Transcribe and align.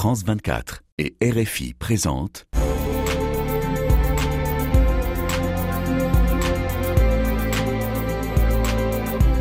France 0.00 0.24
24 0.24 0.80
et 0.96 1.14
RFI 1.22 1.74
présentent 1.74 2.46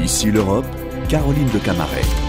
Ici 0.01 0.31
l'Europe, 0.31 0.65
Caroline 1.07 1.49
de 1.53 1.59
Camaret. 1.59 2.28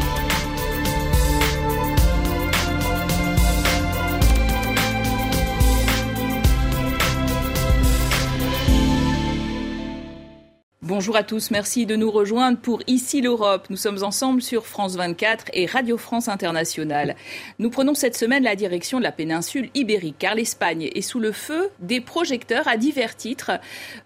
Bonjour 11.01 11.17
à 11.17 11.22
tous, 11.22 11.51
merci 11.51 11.87
de 11.87 11.96
nous 11.96 12.10
rejoindre 12.10 12.58
pour 12.58 12.82
Ici 12.87 13.22
l'Europe. 13.22 13.69
Nous 13.71 13.78
sommes 13.78 14.04
ensemble 14.04 14.42
sur 14.42 14.67
France 14.67 14.96
24 14.96 15.46
et 15.54 15.64
Radio 15.64 15.96
France 15.96 16.28
Internationale. 16.28 17.16
Nous 17.59 17.70
prenons 17.70 17.95
cette 17.95 18.14
semaine 18.14 18.45
la 18.45 18.55
direction 18.55 18.98
de 18.98 19.05
la 19.05 19.10
péninsule 19.10 19.70
ibérique 19.73 20.16
car 20.18 20.34
l'Espagne 20.34 20.90
est 20.95 21.00
sous 21.00 21.18
le 21.18 21.32
feu 21.32 21.70
des 21.78 22.02
projecteurs 22.02 22.68
à 22.68 22.76
divers 22.76 23.16
titres. 23.16 23.52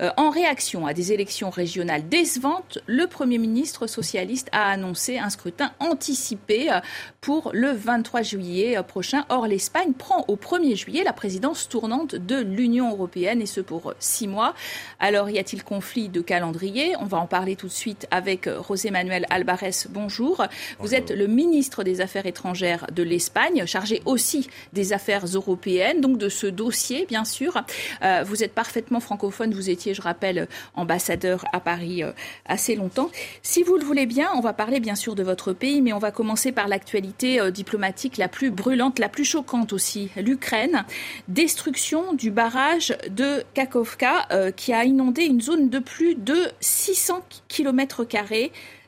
Euh, 0.03 0.11
en 0.17 0.31
réaction 0.31 0.87
à 0.87 0.95
des 0.95 1.13
élections 1.13 1.51
régionales 1.51 2.09
décevantes, 2.09 2.79
le 2.87 3.09
Premier 3.09 3.39
ministre 3.39 3.89
socialiste 3.89 4.49
a 4.53 4.71
annoncé 4.71 5.19
un 5.19 5.31
scrutin 5.31 5.73
anticipé 5.81 6.71
euh, 6.71 6.79
pour 7.21 7.51
le 7.53 7.73
23 7.73 8.23
juillet 8.23 8.79
euh, 8.79 8.85
prochain. 8.85 9.25
Or, 9.31 9.49
l'Espagne 9.49 9.95
prend 9.95 10.25
au 10.29 10.37
1er 10.37 10.77
juillet 10.77 11.03
la 11.03 11.13
présidence 11.13 11.69
tournante 11.69 12.15
de 12.15 12.37
l'Union 12.37 12.93
européenne 12.93 13.43
et 13.43 13.47
ce 13.47 13.61
pour 13.61 13.95
six 13.99 14.29
mois. 14.29 14.55
Alors, 15.01 15.29
y 15.29 15.41
a-t-il 15.41 15.65
conflit 15.65 16.09
de 16.09 16.21
calendrier? 16.21 16.84
On 17.01 17.05
va 17.05 17.19
en 17.19 17.27
parler 17.27 17.57
tout 17.57 17.67
de 17.67 17.73
suite 17.73 18.07
avec 18.11 18.47
euh, 18.47 18.61
José 18.67 18.91
Manuel 18.91 19.27
Alvarez. 19.31 19.71
Bonjour. 19.91 20.45
Vous 20.79 20.95
êtes 20.95 21.11
le 21.11 21.27
ministre 21.27 21.85
des 21.85 22.01
Affaires 22.01 22.27
étrangères 22.27 22.87
de 22.93 23.03
l'Espagne, 23.03 23.65
chargé 23.67 24.03
aussi 24.05 24.49
des 24.73 24.93
affaires 24.93 25.25
européennes, 25.27 26.01
donc 26.01 26.19
de 26.19 26.29
ce 26.29 26.47
dossier, 26.47 27.07
bien 27.07 27.25
sûr. 27.25 27.63
Euh, 28.03 28.25
vous 28.27 28.43
êtes 28.43 28.53
parfaitement 28.53 29.01
francophone. 29.01 29.55
Vous 29.55 29.71
étiez, 29.71 29.95
je 29.95 30.03
rappelle, 30.03 30.49
ambassadeur 30.75 31.45
à 31.53 31.61
Paris 31.61 32.03
euh, 32.03 32.13
assez 32.47 32.75
longtemps. 32.75 33.11
Si 33.43 33.63
vous 33.63 33.77
le 33.77 33.85
voulez 33.85 34.07
bien, 34.07 34.29
on 34.35 34.41
va 34.41 34.53
parler 34.53 34.81
bien 34.81 34.95
sûr 34.95 35.15
de 35.15 35.23
votre 35.23 35.53
pays, 35.53 35.81
mais 35.83 35.93
on 35.93 35.99
va 35.99 36.11
commencer 36.11 36.53
par 36.53 36.69
l'actualité 36.69 37.51
diplomatique 37.51 38.17
la 38.17 38.29
plus 38.29 38.51
brûlante, 38.51 38.99
la 38.99 39.09
plus 39.09 39.25
choquante 39.25 39.73
aussi. 39.73 40.11
L'Ukraine, 40.17 40.85
destruction 41.29 42.13
du 42.15 42.31
barrage 42.31 42.97
de 43.11 43.45
Kakovka 43.55 44.53
qui 44.57 44.73
a 44.73 44.85
inondé 44.85 45.25
une 45.25 45.41
zone 45.41 45.69
de 45.69 45.79
plus 45.79 46.15
de 46.15 46.51
600 46.75 47.25
km 47.49 48.05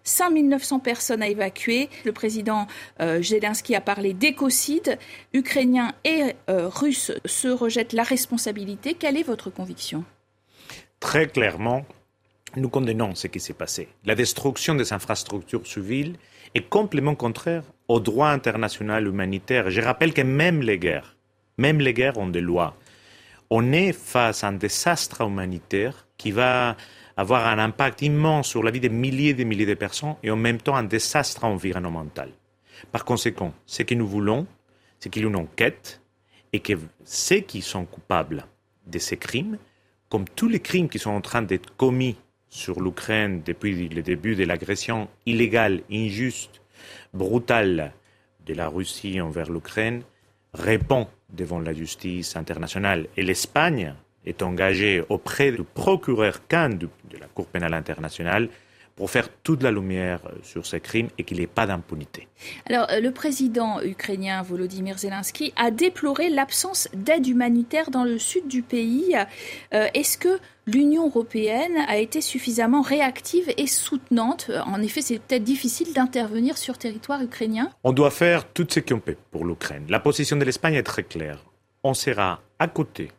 5900 0.03 0.81
personnes 0.81 1.23
à 1.23 1.29
évacuer. 1.29 1.89
Le 2.05 2.12
président 2.12 2.67
euh, 3.01 3.23
Zelensky 3.23 3.75
a 3.75 3.81
parlé 3.81 4.12
d'écocide. 4.12 4.98
Ukrainiens 5.33 5.93
et 6.05 6.34
euh, 6.51 6.69
Russes 6.69 7.12
se 7.25 7.48
rejettent 7.48 7.93
la 7.93 8.03
responsabilité. 8.03 8.95
Quelle 8.95 9.17
est 9.17 9.23
votre 9.23 9.51
conviction? 9.51 10.05
Très 11.01 11.28
clairement, 11.28 11.84
nous 12.56 12.69
condamnons 12.69 13.15
ce 13.15 13.28
qui 13.28 13.41
s'est 13.41 13.53
passé. 13.53 13.89
La 14.05 14.15
destruction 14.15 14.75
des 14.75 14.93
infrastructures 14.93 15.67
civiles 15.67 16.17
est 16.55 16.69
complètement 16.69 17.15
contraire 17.15 17.62
au 17.89 18.00
droit 18.00 18.28
international 18.28 19.06
humanitaire. 19.06 19.71
Je 19.71 19.81
rappelle 19.81 20.12
que 20.12 20.23
même 20.23 20.61
les 20.61 20.78
guerres, 20.78 21.17
même 21.59 21.78
les 21.78 21.95
guerres 21.95 22.19
ont 22.19 22.28
des 22.28 22.41
lois. 22.41 22.77
On 23.50 23.73
est 23.73 23.93
face 23.93 24.43
à 24.43 24.48
un 24.48 24.53
désastre 24.53 25.23
humanitaire 25.23 26.06
qui 26.17 26.33
va 26.33 26.77
avoir 27.17 27.47
un 27.47 27.59
impact 27.59 28.03
immense 28.03 28.48
sur 28.48 28.62
la 28.62 28.70
vie 28.70 28.81
de 28.81 28.89
milliers 28.89 29.31
et 29.31 29.34
de 29.34 29.45
milliers 29.45 29.67
de 29.67 29.75
personnes 29.75 30.17
et 30.22 30.31
en 30.31 30.36
même 30.36 30.59
temps 30.59 30.77
un 30.77 30.84
désastre 30.84 31.45
environnemental. 31.45 32.31
Par 32.92 33.05
conséquent, 33.05 33.55
ce 33.64 33.83
que 33.83 33.95
nous 33.95 34.06
voulons, 34.06 34.47
c'est 34.98 35.09
qu'il 35.09 35.22
y 35.22 35.25
ait 35.25 35.28
une 35.28 35.37
enquête 35.37 36.00
et 36.53 36.61
que 36.61 36.75
ceux 37.05 37.41
qui 37.41 37.62
sont 37.62 37.84
coupables 37.84 38.47
de 38.87 38.98
ces 38.98 39.17
crimes, 39.17 39.59
comme 40.09 40.27
tous 40.28 40.48
les 40.48 40.61
crimes 40.61 40.89
qui 40.89 40.98
sont 40.98 41.11
en 41.11 41.20
train 41.20 41.42
d'être 41.42 41.75
commis 41.77 42.17
sur 42.48 42.81
l'Ukraine 42.81 43.43
depuis 43.44 43.88
le 43.88 44.03
début 44.03 44.37
de 44.37 44.44
l'agression 44.44 45.09
illégale, 45.25 45.82
injuste, 45.91 46.60
brutale 47.12 47.93
de 48.47 48.55
la 48.55 48.69
Russie 48.69 49.21
envers 49.21 49.50
l'Ukraine, 49.50 50.03
répondent 50.55 51.09
devant 51.31 51.59
la 51.59 51.72
justice 51.72 52.37
internationale. 52.37 53.09
Et 53.16 53.22
l'Espagne 53.22 53.94
est 54.26 54.42
engagé 54.42 55.03
auprès 55.09 55.53
du 55.53 55.62
procureur 55.62 56.47
Khan 56.48 56.70
de, 56.70 56.88
la 57.19 57.26
Cour 57.26 57.47
pénale 57.47 57.75
internationale 57.75 58.48
pour 58.97 59.10
faire 59.10 59.28
toute 59.42 59.62
la 59.62 59.70
lumière 59.70 60.20
sur 60.42 60.64
ces 60.64 60.81
crimes 60.81 61.09
et 61.19 61.25
qu'il 61.25 61.37
n'y 61.37 61.44
ait 61.44 61.47
pas 61.47 61.66
d'impunité. 61.66 62.28
Alors, 62.69 62.87
euh, 62.91 63.00
le 63.00 63.10
président 63.10 63.81
ukrainien 63.82 64.42
Volodymyr 64.42 64.98
Zelensky 64.98 65.53
a 65.56 65.70
déploré 65.70 66.31
l'absence 66.31 66.88
d'aide 66.94 67.26
humanitaire 67.26 67.91
dans 67.91 68.04
le 68.04 68.19
sud 68.19 68.48
du 68.48 68.62
pays. 68.62 69.14
Euh, 69.75 69.87
est-ce 69.92 70.16
que 70.16 70.38
l'Union 70.66 71.06
européenne 71.08 71.76
a 71.88 71.98
été 71.98 72.22
suffisamment 72.22 72.81
réactive 72.81 73.53
et 73.58 73.66
soutenante? 73.66 74.50
En 74.64 74.81
effet, 74.81 75.03
c'est 75.03 75.19
peut-être 75.19 75.44
difficile 75.44 75.93
d'intervenir 75.93 76.56
sur 76.56 76.78
territoire 76.78 77.22
ukrainien. 77.22 77.70
On 77.84 77.93
doit 77.93 78.10
faire 78.10 78.48
tout 78.50 78.66
ce 78.69 78.81
qu'on 78.81 78.98
peut 78.98 79.16
pour 79.31 79.44
l'Ukraine. 79.44 79.84
La 79.91 80.00
position 80.00 80.38
de 80.38 80.44
l'Espagne 80.44 80.75
est 80.75 80.82
très 80.82 81.03
claire. 81.03 81.44
On 81.84 81.93
sera 81.93 82.41
à 82.58 82.66
côté 82.66 83.10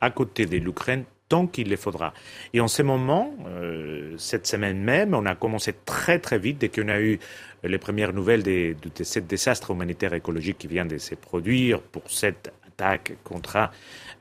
à 0.00 0.10
côté 0.10 0.46
de 0.46 0.56
l'Ukraine 0.56 1.04
tant 1.28 1.46
qu'il 1.46 1.70
le 1.70 1.76
faudra. 1.76 2.12
Et 2.52 2.60
en 2.60 2.68
ce 2.68 2.82
moment, 2.82 3.34
euh, 3.46 4.14
cette 4.18 4.46
semaine 4.46 4.78
même, 4.78 5.14
on 5.14 5.26
a 5.26 5.34
commencé 5.34 5.74
très 5.84 6.18
très 6.18 6.38
vite, 6.38 6.58
dès 6.58 6.68
qu'on 6.68 6.88
a 6.88 7.00
eu 7.00 7.18
les 7.62 7.78
premières 7.78 8.12
nouvelles 8.12 8.42
de, 8.42 8.74
ce 9.02 9.18
désastre 9.20 9.70
humanitaire 9.70 10.12
écologique 10.12 10.58
qui 10.58 10.66
vient 10.66 10.84
de 10.84 10.98
se 10.98 11.14
produire 11.14 11.80
pour 11.80 12.10
cette 12.10 12.52
attaque 12.66 13.14
contre 13.24 13.70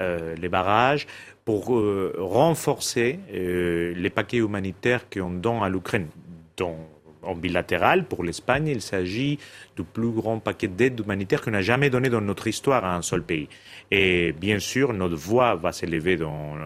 euh, 0.02 0.36
les 0.36 0.50
barrages, 0.50 1.08
pour 1.44 1.76
euh, 1.76 2.16
renforcer 2.18 3.20
les 3.30 4.10
paquets 4.10 4.38
humanitaires 4.38 5.10
qu'on 5.10 5.32
donne 5.32 5.62
à 5.62 5.68
l'Ukraine, 5.68 6.08
dont 6.56 6.78
en 7.26 7.36
bilatéral, 7.36 8.06
pour 8.06 8.24
l'Espagne, 8.24 8.68
il 8.68 8.82
s'agit 8.82 9.40
du 9.76 9.84
plus 9.84 10.12
grand 10.12 10.40
paquet 10.40 10.68
d'aide 10.68 11.00
humanitaire 11.00 11.42
qu'on 11.42 11.52
n'a 11.52 11.62
jamais 11.62 11.90
donné 11.90 12.10
dans 12.10 12.22
notre 12.22 12.48
histoire 12.48 12.86
à 12.86 12.96
un 12.96 13.02
seul 13.02 13.24
pays. 13.24 13.48
Et 13.92 14.32
bien 14.34 14.60
sûr, 14.60 14.94
notre 14.94 15.16
voix 15.16 15.56
va 15.56 15.72
s'élever 15.72 16.18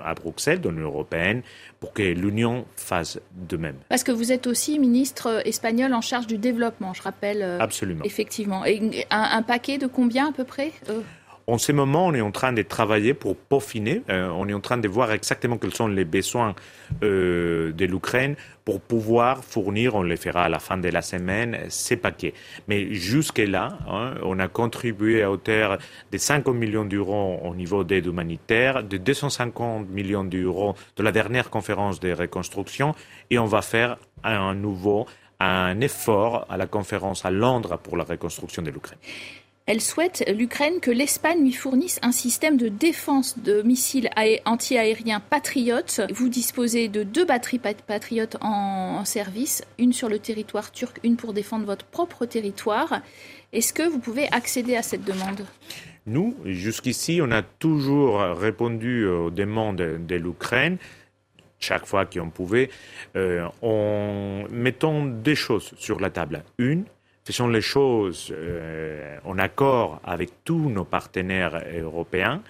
à 0.06 0.13
Bruxelles, 0.13 0.62
dans 0.62 0.72
l'Union 0.72 0.88
européenne, 0.88 1.41
pour 1.79 1.94
que 1.94 2.01
l'Union 2.01 2.66
fasse 2.75 3.19
de 3.34 3.57
même. 3.57 3.75
Parce 3.90 4.03
que 4.03 4.12
vous 4.12 4.31
êtes 4.31 4.47
aussi 4.47 4.79
ministre 4.79 5.41
espagnol 5.46 5.94
en 5.94 6.01
charge 6.01 6.28
du 6.28 6.38
développement, 6.38 6.94
je 6.94 7.01
rappelle. 7.01 7.41
Euh, 7.41 7.59
Absolument. 7.59 8.03
Effectivement. 8.03 8.66
Et 8.66 9.06
un, 9.12 9.41
paquet 9.41 9.78
de 9.78 9.88
combien 9.88 10.29
à 10.29 10.31
peu 10.31 10.44
près 10.44 10.72
euh? 10.90 11.01
En 11.50 11.58
ce 11.58 11.72
moment, 11.72 12.08
on 12.08 12.13
est 12.13 12.22
en 12.22 12.31
train 12.31 12.52
de 12.52 12.62
travailler 12.62 13.13
pour 13.13 13.38
peaufiner. 13.38 14.02
Euh, 14.09 14.30
on 14.35 14.50
est 14.50 14.53
en 14.53 14.59
train 14.59 14.78
de 14.78 14.88
voir 14.90 15.13
exactement 15.13 15.58
quels 15.58 15.74
sont 15.74 15.88
les 15.88 16.03
besoins 16.03 16.56
euh, 17.03 17.72
de 17.72 17.85
l'Ukraine 17.85 18.35
pour 18.66 18.81
pouvoir 18.81 19.46
fournir, 19.46 19.96
on 19.96 20.02
le 20.02 20.18
fera 20.18 20.44
à 20.44 20.50
la 20.50 20.59
fin 20.59 20.78
de 20.78 20.90
la 20.90 21.02
semaine, 21.02 21.58
ces 21.69 21.96
paquets. 21.96 22.34
Mais 22.68 22.94
jusque-là, 22.94 23.78
hein, 23.90 24.16
on 24.24 24.40
a 24.40 24.50
contribué 24.50 25.24
à 25.24 25.31
hauteur 25.31 25.78
de 26.12 26.18
50 26.18 26.53
millions 26.53 26.84
d'euros 26.84 27.40
au 27.46 27.56
niveau 27.56 27.85
d'aide 27.85 28.08
humanitaire, 28.08 28.84
de 28.84 28.97
250 28.97 29.88
millions 29.88 30.25
d'euros 30.25 30.75
de 30.97 31.03
la 31.03 31.14
dernière 31.14 31.50
conférence 31.50 32.02
de 32.02 32.12
reconstruction, 32.12 32.94
et 33.29 33.40
on 33.40 33.46
va 33.46 33.62
faire 33.62 33.96
un 34.22 34.53
nouveau 34.53 35.06
un 35.40 35.79
effort 35.81 36.46
à 36.50 36.58
la 36.58 36.68
conférence 36.68 37.24
à 37.24 37.31
Londres 37.31 37.78
pour 37.78 37.96
la 37.96 38.03
reconstruction 38.03 38.62
de 38.64 38.72
l'Ukraine. 38.72 39.00
Elle 39.67 39.81
souhaite, 39.81 40.23
l'Ukraine, 40.33 40.79
que 40.79 40.91
l'Espagne 40.91 41.44
lui 41.44 41.51
fournisse 41.51 42.00
un 42.01 42.13
système 42.13 42.55
de 42.55 42.69
défense 42.69 43.38
de 43.38 43.61
missiles 43.63 44.09
anti-aériens 44.45 45.19
patriotes. 45.19 46.00
Vous 46.13 46.29
disposez 46.29 46.88
de 46.88 47.03
deux 47.03 47.25
batteries 47.25 47.59
patriotes 47.59 48.38
en, 48.39 49.03
service, 49.03 49.66
une 49.78 49.91
sur 49.91 50.07
le 50.07 50.19
territoire 50.19 50.72
turc, 50.72 51.01
une 51.03 51.17
pour 51.17 51.33
défendre 51.33 51.66
votre 51.66 51.85
propre 51.85 52.25
territoire. 52.25 53.01
Est-ce 53.51 53.73
que 53.73 53.83
vous 53.83 54.00
pouvez 54.00 54.31
accéder 54.31 54.78
à 54.78 54.81
cette 54.81 55.03
demande? 55.03 55.45
Nous, 56.05 56.34
jusqu'ici, 56.45 57.20
on 57.22 57.29
a 57.31 57.41
toujours 57.41 58.20
répondu 58.20 59.05
aux 59.05 59.31
demandes 59.31 59.75
de 59.75 60.16
l'Ukraine 60.16 60.78
chaque 61.59 61.85
fois 61.85 62.05
qu'on 62.05 62.29
pouvait, 62.29 62.70
euh, 63.16 63.47
en 63.61 64.43
mettant 64.49 65.05
des 65.05 65.35
choses 65.35 65.73
sur 65.78 65.99
la 65.99 66.09
table. 66.09 66.43
Une, 66.58 66.85
faisons 67.28 67.50
les 67.50 67.62
choses 67.62 68.32
euh, 68.32 69.18
en 69.26 69.38
accord 69.38 70.00
avec 70.06 70.29
tous 70.46 70.70
nos 70.70 70.85
partenaires 70.85 71.62
européens, 71.76 72.41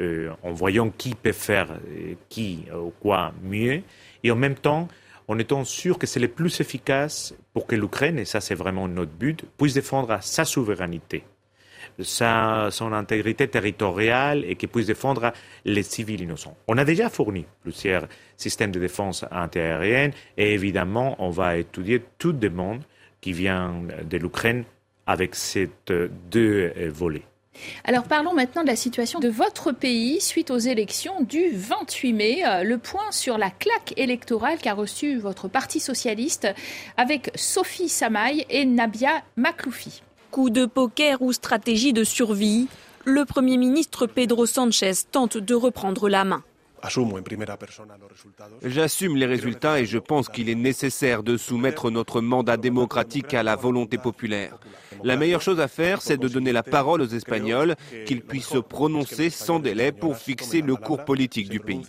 euh, 0.00 0.30
en 0.42 0.52
voyant 0.52 0.90
qui 0.90 1.14
peut 1.14 1.32
faire 1.32 1.70
euh, 1.72 2.12
qui 2.28 2.66
ou 2.74 2.92
quoi 3.00 3.32
mieux, 3.42 3.80
et 4.22 4.30
en 4.30 4.36
même 4.36 4.54
temps 4.54 4.86
en 5.28 5.38
étant 5.38 5.64
sûr 5.64 5.98
que 5.98 6.06
c'est 6.06 6.20
le 6.20 6.28
plus 6.28 6.60
efficace 6.60 7.34
pour 7.54 7.66
que 7.66 7.74
l'Ukraine, 7.74 8.18
et 8.18 8.26
ça 8.26 8.42
c'est 8.42 8.54
vraiment 8.54 8.86
notre 8.86 9.12
but, 9.12 9.44
puisse 9.56 9.72
défendre 9.72 10.18
sa 10.20 10.44
souveraineté, 10.44 11.24
sa, 11.98 12.68
son 12.70 12.92
intégrité 12.92 13.48
territoriale 13.48 14.44
et 14.44 14.56
qu'elle 14.56 14.68
puisse 14.68 14.86
défendre 14.86 15.32
les 15.64 15.82
civils 15.82 16.20
innocents. 16.20 16.56
On 16.66 16.76
a 16.76 16.84
déjà 16.84 17.08
fourni 17.08 17.46
plusieurs 17.62 18.06
systèmes 18.36 18.72
de 18.72 18.80
défense 18.80 19.24
antiaérienne 19.30 20.12
et 20.36 20.52
évidemment 20.52 21.16
on 21.18 21.30
va 21.30 21.56
étudier 21.56 22.02
toute 22.18 22.38
demande 22.38 22.82
qui 23.20 23.32
vient 23.32 23.74
de 24.04 24.16
l'Ukraine 24.16 24.64
avec 25.06 25.34
ces 25.34 25.70
deux 26.30 26.72
volets. 26.88 27.24
Alors 27.84 28.04
parlons 28.04 28.34
maintenant 28.34 28.62
de 28.62 28.68
la 28.68 28.76
situation 28.76 29.20
de 29.20 29.28
votre 29.28 29.72
pays 29.72 30.20
suite 30.20 30.50
aux 30.50 30.58
élections 30.58 31.22
du 31.22 31.50
28 31.52 32.12
mai. 32.12 32.42
Euh, 32.46 32.62
le 32.62 32.78
point 32.78 33.10
sur 33.10 33.38
la 33.38 33.50
claque 33.50 33.94
électorale 33.96 34.58
qu'a 34.58 34.74
reçu 34.74 35.18
votre 35.18 35.48
parti 35.48 35.80
socialiste 35.80 36.48
avec 36.96 37.30
Sophie 37.34 37.88
Samaï 37.88 38.44
et 38.50 38.64
Nabia 38.64 39.22
Makloufi. 39.36 40.02
Coup 40.30 40.50
de 40.50 40.66
poker 40.66 41.22
ou 41.22 41.32
stratégie 41.32 41.92
de 41.92 42.04
survie, 42.04 42.68
le 43.04 43.24
Premier 43.24 43.56
ministre 43.56 44.06
Pedro 44.06 44.46
Sanchez 44.46 44.92
tente 45.10 45.38
de 45.38 45.54
reprendre 45.54 46.08
la 46.08 46.24
main. 46.24 46.42
J'assume 48.62 49.16
les 49.16 49.26
résultats 49.26 49.80
et 49.80 49.86
je 49.86 49.98
pense 49.98 50.28
qu'il 50.28 50.48
est 50.48 50.54
nécessaire 50.54 51.22
de 51.22 51.36
soumettre 51.36 51.90
notre 51.90 52.20
mandat 52.20 52.56
démocratique 52.56 53.34
à 53.34 53.42
la 53.42 53.56
volonté 53.56 53.98
populaire. 53.98 54.58
La 55.04 55.16
meilleure 55.16 55.42
chose 55.42 55.60
à 55.60 55.68
faire, 55.68 56.02
c'est 56.02 56.16
de 56.16 56.28
donner 56.28 56.52
la 56.52 56.62
parole 56.62 57.02
aux 57.02 57.06
Espagnols, 57.06 57.76
qu'ils 58.06 58.22
puissent 58.22 58.48
se 58.48 58.58
prononcer 58.58 59.30
sans 59.30 59.60
délai 59.60 59.92
pour 59.92 60.16
fixer 60.16 60.60
le 60.60 60.76
cours 60.76 61.04
politique 61.04 61.48
du 61.48 61.60
pays. 61.60 61.82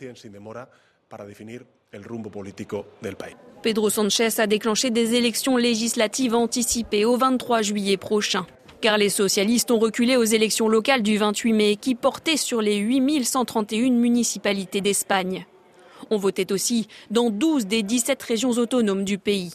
Pedro 3.62 3.90
Sanchez 3.90 4.40
a 4.40 4.48
déclenché 4.48 4.92
des 4.92 5.16
élections 5.16 5.58
législatives 5.58 6.36
anticipées 6.36 7.06
au 7.06 7.18
23 7.18 7.62
juillet 7.64 7.98
prochain 7.98 8.46
car 8.82 8.98
les 8.98 9.10
socialistes 9.10 9.72
ont 9.72 9.80
reculé 9.80 10.16
aux 10.16 10.24
élections 10.24 10.68
locales 10.68 11.04
du 11.04 11.18
28 11.18 11.54
mai 11.54 11.76
qui 11.76 11.96
portaient 11.96 12.38
sur 12.38 12.62
les 12.62 12.78
8131 12.78 13.92
municipalités 13.92 14.82
d'Espagne. 14.82 15.46
On 16.10 16.18
votait 16.18 16.52
aussi 16.52 16.88
dans 17.12 17.30
12 17.30 17.68
des 17.68 17.84
17 17.84 18.22
régions 18.24 18.52
autonomes 18.52 19.04
du 19.04 19.18
pays. 19.18 19.54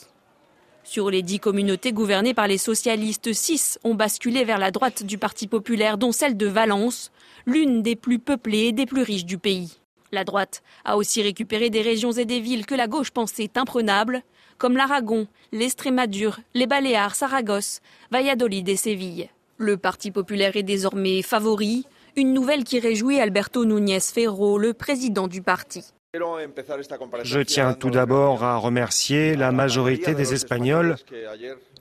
Sur 0.84 1.10
les 1.10 1.22
10 1.22 1.40
communautés 1.40 1.92
gouvernées 1.92 2.34
par 2.34 2.46
les 2.46 2.58
socialistes, 2.58 3.32
6 3.32 3.78
ont 3.84 3.94
basculé 3.94 4.44
vers 4.44 4.58
la 4.58 4.70
droite 4.70 5.02
du 5.02 5.16
Parti 5.16 5.46
populaire, 5.46 5.96
dont 5.96 6.12
celle 6.12 6.36
de 6.36 6.46
Valence, 6.46 7.10
l'une 7.46 7.82
des 7.82 7.96
plus 7.96 8.18
peuplées 8.18 8.66
et 8.66 8.72
des 8.72 8.84
plus 8.84 9.02
riches 9.02 9.24
du 9.24 9.38
pays. 9.38 9.78
La 10.14 10.22
droite 10.22 10.62
a 10.84 10.96
aussi 10.96 11.22
récupéré 11.22 11.70
des 11.70 11.82
régions 11.82 12.12
et 12.12 12.24
des 12.24 12.38
villes 12.38 12.66
que 12.66 12.76
la 12.76 12.86
gauche 12.86 13.10
pensait 13.10 13.50
imprenables, 13.56 14.22
comme 14.58 14.76
l'Aragon, 14.76 15.26
l'Estrémadure, 15.50 16.38
les 16.54 16.68
Baléares, 16.68 17.16
Saragosse, 17.16 17.80
Valladolid 18.12 18.68
et 18.68 18.76
Séville. 18.76 19.28
Le 19.58 19.76
Parti 19.76 20.12
populaire 20.12 20.54
est 20.54 20.62
désormais 20.62 21.20
favori, 21.22 21.84
une 22.14 22.32
nouvelle 22.32 22.62
qui 22.62 22.78
réjouit 22.78 23.18
Alberto 23.18 23.64
Núñez 23.64 23.98
Ferro, 23.98 24.56
le 24.56 24.72
président 24.72 25.26
du 25.26 25.42
parti. 25.42 25.84
Je 26.14 27.40
tiens 27.40 27.74
tout 27.74 27.90
d'abord 27.90 28.44
à 28.44 28.56
remercier 28.56 29.34
la 29.34 29.50
majorité 29.50 30.14
des 30.14 30.32
Espagnols 30.32 30.94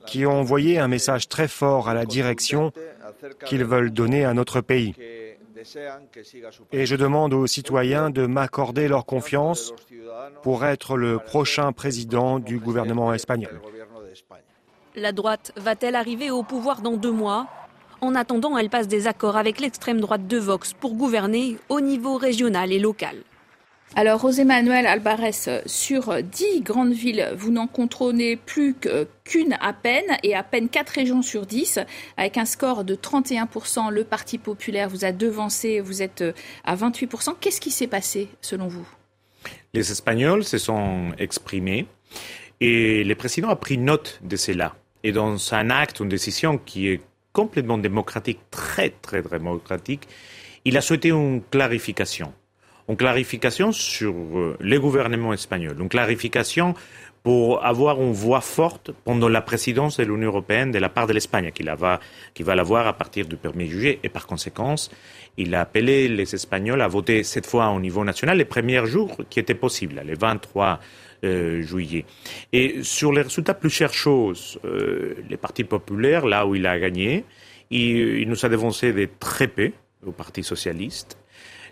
qui 0.08 0.26
ont 0.26 0.40
envoyé 0.40 0.80
un 0.80 0.88
message 0.88 1.30
très 1.30 1.48
fort 1.48 1.88
à 1.88 1.94
la 1.94 2.06
direction 2.06 2.72
qu'ils 3.46 3.64
veulent 3.64 3.92
donner 3.92 4.26
à 4.26 4.34
notre 4.34 4.62
pays. 4.62 4.96
Et 6.72 6.86
je 6.86 6.96
demande 6.96 7.34
aux 7.34 7.48
citoyens 7.48 8.10
de 8.10 8.26
m'accorder 8.26 8.88
leur 8.88 9.06
confiance 9.06 9.74
pour 10.42 10.66
être 10.66 10.98
le 10.98 11.20
prochain 11.20 11.72
président 11.72 12.40
du 12.40 12.60
gouvernement 12.60 13.14
espagnol. 13.14 13.62
La 14.96 15.12
droite 15.12 15.54
va-t-elle 15.56 15.96
arriver 15.96 16.30
au 16.30 16.44
pouvoir 16.44 16.82
dans 16.82 16.98
deux 16.98 17.12
mois? 17.12 17.48
En 18.02 18.16
attendant, 18.16 18.58
elle 18.58 18.70
passe 18.70 18.88
des 18.88 19.08
accords 19.08 19.38
avec 19.38 19.60
l'extrême 19.60 20.02
droite 20.02 20.28
de 20.28 20.38
Vox 20.38 20.74
pour 20.74 20.94
gouverner 20.96 21.58
au 21.70 21.80
niveau 21.82 22.18
régional 22.18 22.72
et 22.72 22.80
local. 22.80 23.24
Alors, 23.96 24.20
José 24.22 24.44
Manuel 24.44 24.88
Alvarez, 24.88 25.62
sur 25.68 26.24
dix 26.24 26.62
grandes 26.62 26.94
villes, 26.94 27.32
vous 27.38 27.52
n'en 27.52 27.68
contrôlez 27.68 28.38
plus 28.38 28.76
qu'une 29.24 29.56
à 29.62 29.72
peine, 29.72 30.18
et 30.24 30.34
à 30.34 30.42
peine 30.42 30.68
quatre 30.68 30.90
régions 30.90 31.22
sur 31.22 31.46
dix, 31.46 31.78
avec 32.18 32.40
un 32.40 32.46
score 32.46 32.86
de 32.86 32.96
31%. 32.96 33.92
Le 33.92 34.04
Parti 34.04 34.40
populaire 34.40 34.90
vous 34.90 35.06
a 35.06 35.12
devancé, 35.12 35.80
vous 35.80 36.02
êtes 36.02 36.22
euh, 36.22 36.34
à 36.64 36.76
28%. 36.76 37.36
Qu'est-ce 37.40 37.62
qui 37.62 37.70
s'est 37.70 37.86
passé, 37.86 38.30
selon 38.42 38.68
vous? 38.68 38.88
Les 39.76 39.92
Espagnols 39.92 40.44
se 40.44 40.58
sont 40.58 41.12
exprimés, 41.20 41.86
et 42.62 43.04
le 43.04 43.14
président 43.14 43.50
a 43.50 43.56
pris 43.56 43.78
note 43.78 44.20
de 44.24 44.38
cela. 44.38 44.76
Et 45.04 45.12
dans 45.12 45.54
un 45.54 45.70
acte, 45.70 46.00
une 46.00 46.10
décision 46.10 46.58
qui 46.58 46.88
est 46.88 47.02
complètement 47.32 47.78
démocratique, 47.78 48.40
très, 48.50 48.90
très 48.90 49.22
démocratique, 49.22 50.08
il 50.66 50.78
a 50.78 50.82
souhaité 50.82 51.10
une 51.10 51.44
clarification 51.52 52.34
une 52.90 52.98
clarification 52.98 53.72
sur 53.72 54.14
euh, 54.14 54.58
les 54.60 54.78
gouvernements 54.78 55.34
espagnols, 55.34 55.78
une 55.80 55.90
clarification 55.90 56.76
pour 57.24 57.66
avoir 57.66 58.02
une 58.02 58.12
voix 58.12 58.42
forte 58.42 58.92
pendant 59.06 59.30
la 59.30 59.42
présidence 59.42 59.98
de 59.98 60.04
l'Union 60.04 60.28
européenne 60.28 60.72
de 60.72 60.80
la 60.80 60.90
part 60.90 61.08
de 61.08 61.14
l'Espagne, 61.14 61.52
qui, 61.54 61.64
va, 61.64 62.56
l'avoir 62.56 62.86
à 62.86 62.94
partir 62.94 63.26
du 63.26 63.38
1er 63.38 63.68
juillet. 63.70 64.00
Et 64.04 64.10
par 64.10 64.28
conséquent, 64.28 64.76
il 65.38 65.56
a 65.56 65.62
appelé 65.62 66.10
les 66.10 66.36
Espagnols 66.36 66.82
à 66.82 66.88
voter 66.90 67.24
cette 67.24 67.46
fois 67.46 67.70
au 67.70 67.80
niveau 67.80 68.04
national 68.04 68.38
les 68.38 68.46
premiers 68.46 68.86
jours 68.86 69.16
qui 69.30 69.40
étaient 69.40 69.56
possibles, 69.56 70.02
les 70.06 70.16
23 70.16 70.82
euh, 71.24 71.62
juillet. 71.62 72.04
Et 72.52 72.84
sur 72.84 73.14
les 73.14 73.22
résultats, 73.22 73.54
plus 73.54 73.70
chères 73.70 73.94
choses, 73.94 74.60
euh, 74.66 75.16
les 75.30 75.38
partis 75.38 75.64
populaires, 75.64 76.26
là 76.26 76.46
où 76.46 76.56
il 76.56 76.68
a 76.68 76.78
gagné, 76.78 77.24
il, 77.72 78.20
il 78.20 78.28
nous 78.28 78.46
a 78.46 78.50
dévancé 78.50 78.92
de 78.92 79.08
très 79.18 79.48
peu 79.48 79.72
au 80.06 80.12
Parti 80.12 80.44
socialiste. 80.44 81.18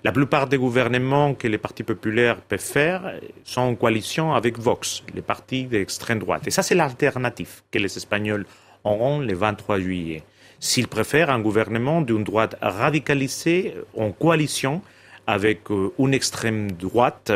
La 0.04 0.12
plupart 0.12 0.48
des 0.48 0.58
gouvernements 0.58 1.36
que 1.36 1.48
les 1.48 1.60
partis 1.60 1.84
populaires 1.84 2.38
peuvent 2.38 2.60
faire 2.60 3.14
sont 3.44 3.62
en 3.62 3.76
coalition 3.76 4.34
avec 4.34 4.58
Vox, 4.58 5.04
les 5.14 5.22
partis 5.22 5.66
d'extrême 5.66 6.18
droite. 6.18 6.48
Et 6.48 6.52
ça, 6.52 6.64
c'est 6.64 6.74
l'alternative 6.74 7.62
que 7.70 7.78
les 7.78 7.96
Espagnols 7.98 8.48
auront 8.84 9.20
le 9.20 9.34
23 9.36 9.80
juillet. 9.80 10.24
S'ils 10.60 10.88
préfèrent 10.88 11.30
un 11.30 11.40
gouvernement 11.40 12.02
d'une 12.02 12.24
droite 12.24 12.56
radicalisée 12.62 13.76
en 13.96 14.12
coalition 14.12 14.82
avec 15.28 15.70
euh, 15.70 15.94
une 16.00 16.16
extrême 16.16 16.72
droite 16.72 17.32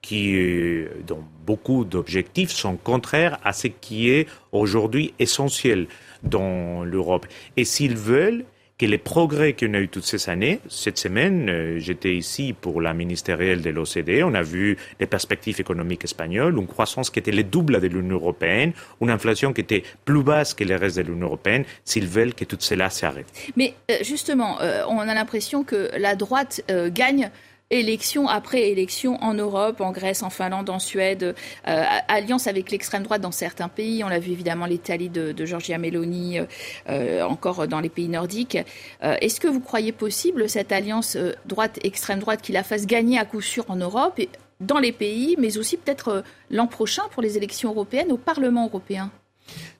qui, 0.00 0.36
euh, 0.36 0.88
dont 1.04 1.24
beaucoup 1.44 1.84
d'objectifs 1.84 2.50
sont 2.50 2.76
contraires 2.76 3.38
à 3.42 3.52
ce 3.52 3.66
qui 3.66 4.08
est 4.10 4.28
aujourd'hui 4.52 5.14
essentiel 5.18 5.88
dans 6.22 6.84
l'Europe. 6.84 7.26
Et 7.56 7.64
s'ils 7.64 7.96
veulent 7.96 8.44
que 8.76 8.86
les 8.86 8.98
progrès 8.98 9.52
qu'on 9.52 9.74
a 9.74 9.78
eu 9.78 9.88
toutes 9.88 10.04
ces 10.04 10.28
années, 10.28 10.60
cette 10.68 10.98
semaine, 10.98 11.48
euh, 11.48 11.78
j'étais 11.78 12.14
ici 12.14 12.54
pour 12.60 12.80
la 12.80 12.92
ministérielle 12.92 13.62
de 13.62 13.70
l'OCDE, 13.70 14.22
on 14.24 14.34
a 14.34 14.42
vu 14.42 14.76
les 14.98 15.06
perspectives 15.06 15.60
économiques 15.60 16.04
espagnoles, 16.04 16.58
une 16.58 16.66
croissance 16.66 17.10
qui 17.10 17.20
était 17.20 17.30
le 17.30 17.44
double 17.44 17.80
de 17.80 17.86
l'Union 17.86 18.16
européenne, 18.16 18.72
une 19.00 19.10
inflation 19.10 19.52
qui 19.52 19.60
était 19.60 19.84
plus 20.04 20.24
basse 20.24 20.54
que 20.54 20.64
le 20.64 20.74
reste 20.74 20.96
de 20.96 21.02
l'Union 21.02 21.26
européenne, 21.26 21.64
s'ils 21.84 22.08
veulent 22.08 22.34
que 22.34 22.44
tout 22.44 22.56
cela 22.58 22.90
s'arrête. 22.90 23.26
Mais 23.56 23.74
euh, 23.90 23.98
justement, 24.02 24.60
euh, 24.60 24.82
on 24.88 24.98
a 24.98 25.14
l'impression 25.14 25.62
que 25.62 25.90
la 25.96 26.16
droite 26.16 26.62
gagne 26.90 27.30
élection 27.78 28.28
après 28.28 28.70
élection 28.70 29.22
en 29.22 29.34
Europe, 29.34 29.80
en 29.80 29.92
Grèce, 29.92 30.22
en 30.22 30.30
Finlande, 30.30 30.70
en 30.70 30.78
Suède, 30.78 31.34
euh, 31.68 31.84
alliance 32.08 32.46
avec 32.46 32.70
l'extrême 32.70 33.02
droite 33.02 33.20
dans 33.20 33.32
certains 33.32 33.68
pays. 33.68 34.04
On 34.04 34.08
l'a 34.08 34.18
vu 34.18 34.32
évidemment 34.32 34.66
l'Italie 34.66 35.08
de, 35.08 35.32
de, 35.32 35.44
Giorgia 35.44 35.78
Meloni, 35.78 36.38
euh, 36.38 36.44
euh, 36.88 37.22
encore 37.22 37.68
dans 37.68 37.80
les 37.80 37.88
pays 37.88 38.08
nordiques. 38.08 38.58
Est-ce 39.02 39.40
que 39.40 39.48
vous 39.48 39.60
croyez 39.60 39.92
possible 39.92 40.48
cette 40.48 40.72
alliance 40.72 41.16
droite-extrême 41.46 42.18
droite 42.18 42.42
qui 42.42 42.52
la 42.52 42.62
fasse 42.62 42.86
gagner 42.86 43.18
à 43.18 43.24
coup 43.24 43.40
sûr 43.40 43.64
en 43.68 43.76
Europe 43.76 44.18
et 44.18 44.28
dans 44.60 44.78
les 44.78 44.92
pays, 44.92 45.36
mais 45.38 45.58
aussi 45.58 45.76
peut-être 45.76 46.24
l'an 46.50 46.66
prochain 46.66 47.02
pour 47.10 47.22
les 47.22 47.36
élections 47.36 47.70
européennes 47.70 48.12
au 48.12 48.16
Parlement 48.16 48.66
européen? 48.66 49.10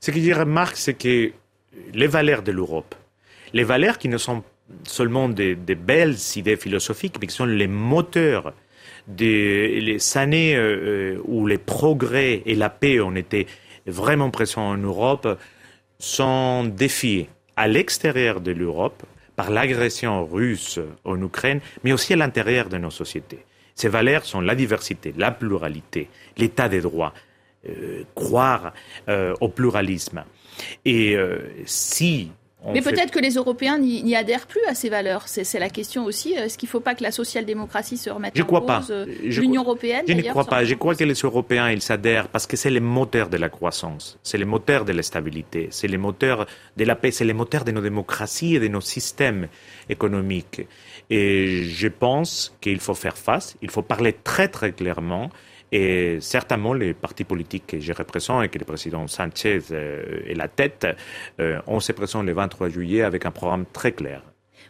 Ce 0.01 0.11
que 0.11 0.21
je 0.21 0.33
remarque, 0.33 0.77
c'est 0.77 0.95
que 0.95 1.33
les 1.93 2.07
valeurs 2.07 2.43
de 2.43 2.53
l'Europe, 2.53 2.95
les 3.53 3.65
valeurs 3.65 3.99
qui 3.99 4.09
ne 4.09 4.19
sont 4.19 4.43
seulement 4.85 5.29
des, 5.29 5.55
belles 5.55 6.17
idées 6.37 6.57
philosophiques, 6.57 7.17
mais 7.21 7.27
qui 7.27 7.35
sont 7.35 7.45
les 7.45 7.67
moteurs 7.67 8.53
des 9.07 9.99
années 10.15 10.57
euh, 10.57 11.19
où 11.25 11.47
les 11.47 11.59
progrès 11.59 12.43
et 12.47 12.55
la 12.55 12.71
paix 12.71 13.01
ont 13.01 13.15
été 13.15 13.47
vraiment 13.87 14.31
présents 14.31 14.71
en 14.71 14.79
Europe, 14.79 15.39
sont 15.99 16.65
défiés 16.65 17.29
à 17.57 17.69
l'extérieur 17.69 18.41
de 18.41 18.53
l'Europe 18.53 19.03
par 19.37 19.51
l'agression 19.51 20.25
russe 20.25 20.81
en 21.05 21.21
Ukraine, 21.21 21.61
mais 21.83 21.93
aussi 21.93 22.15
à 22.15 22.17
l'intérieur 22.17 22.69
de 22.69 22.79
nos 22.79 22.91
sociétés. 22.91 23.45
Ces 23.75 23.89
valeurs 23.89 24.25
sont 24.25 24.41
la 24.41 24.55
diversité, 24.55 25.13
la 25.17 25.33
pluralité, 25.33 26.09
l'état 26.39 26.69
des 26.69 26.81
droits, 26.81 27.13
euh, 27.69 28.05
croire 28.15 28.73
euh, 29.09 29.35
au 29.41 29.49
pluralisme. 29.49 30.25
Et 30.85 31.17
si 31.67 32.31
mais 32.73 32.83
peut-être 32.83 33.11
que 33.11 33.19
les 33.19 33.35
Européens 33.35 33.79
n'y 33.79 34.17
adhèrent 34.17 34.47
plus 34.47 34.65
à 34.69 34.75
ces 34.75 34.89
valeurs. 34.89 35.25
C'est 35.27 35.59
la 35.59 35.71
question 35.71 36.05
aussi. 36.05 36.33
Est-ce 36.33 36.59
qu'il 36.59 36.67
ne 36.67 36.71
faut 36.71 36.81
pas 36.81 36.95
que 36.95 37.03
la 37.03 37.13
social-démocratie 37.13 37.97
se 37.97 38.11
remette 38.11 38.33
je 38.35 38.43
en 38.43 38.47
crois 38.47 38.61
cause 38.61 38.67
pas. 38.67 38.85
Euh, 38.91 39.07
L'Union 39.23 39.63
européenne 39.63 40.05
Je 40.07 40.13
ne 40.13 40.23
crois 40.23 40.45
pas. 40.45 40.65
Je 40.65 40.75
crois 40.75 40.95
que 40.95 41.05
les 41.05 41.15
Européens, 41.15 41.71
ils 41.71 41.83
s'adhèrent 41.83 42.29
parce 42.29 42.47
que 42.47 42.57
c'est 42.57 42.71
le 42.71 42.81
moteur 42.81 43.29
de 43.29 43.37
la 43.37 43.49
croissance, 43.49 44.19
c'est 44.23 44.39
le 44.39 44.47
moteur 44.47 44.85
de 44.85 44.93
la 44.93 45.03
stabilité, 45.03 45.69
c'est 45.71 45.89
le 45.89 45.99
moteur 45.99 46.47
de 46.77 46.85
la 46.85 46.95
paix, 46.95 47.11
c'est 47.11 47.25
le 47.25 47.35
moteur 47.35 47.65
de 47.65 47.73
nos 47.73 47.81
démocraties 47.81 48.57
et 48.57 48.61
de 48.61 48.69
nos 48.69 48.81
systèmes 48.81 49.49
économiques. 49.89 50.63
Et 51.11 51.65
je 51.65 51.89
pense 51.89 52.57
qu'il 52.61 52.81
faut 52.81 52.95
faire 52.95 53.17
face, 53.17 53.57
il 53.63 53.71
faut 53.71 53.83
parler 53.83 54.15
très 54.25 54.49
très 54.49 54.73
clairement 54.73 55.31
et 55.77 56.21
certainement, 56.21 56.73
les 56.73 56.95
partis 56.95 57.25
politiques 57.25 57.67
que 57.67 57.81
je 57.81 57.93
représente 57.93 58.45
et 58.45 58.49
que 58.49 58.61
le 58.61 58.65
président 58.65 59.09
Sanchez 59.09 59.59
euh, 59.73 60.23
est 60.25 60.35
la 60.35 60.47
tête, 60.47 60.87
euh, 61.41 61.61
on 61.67 61.81
se 61.81 61.91
présente 61.91 62.27
le 62.27 62.33
23 62.33 62.69
juillet 62.69 63.03
avec 63.03 63.27
un 63.27 63.33
programme 63.33 63.67
très 63.73 63.91
clair. 63.91 64.23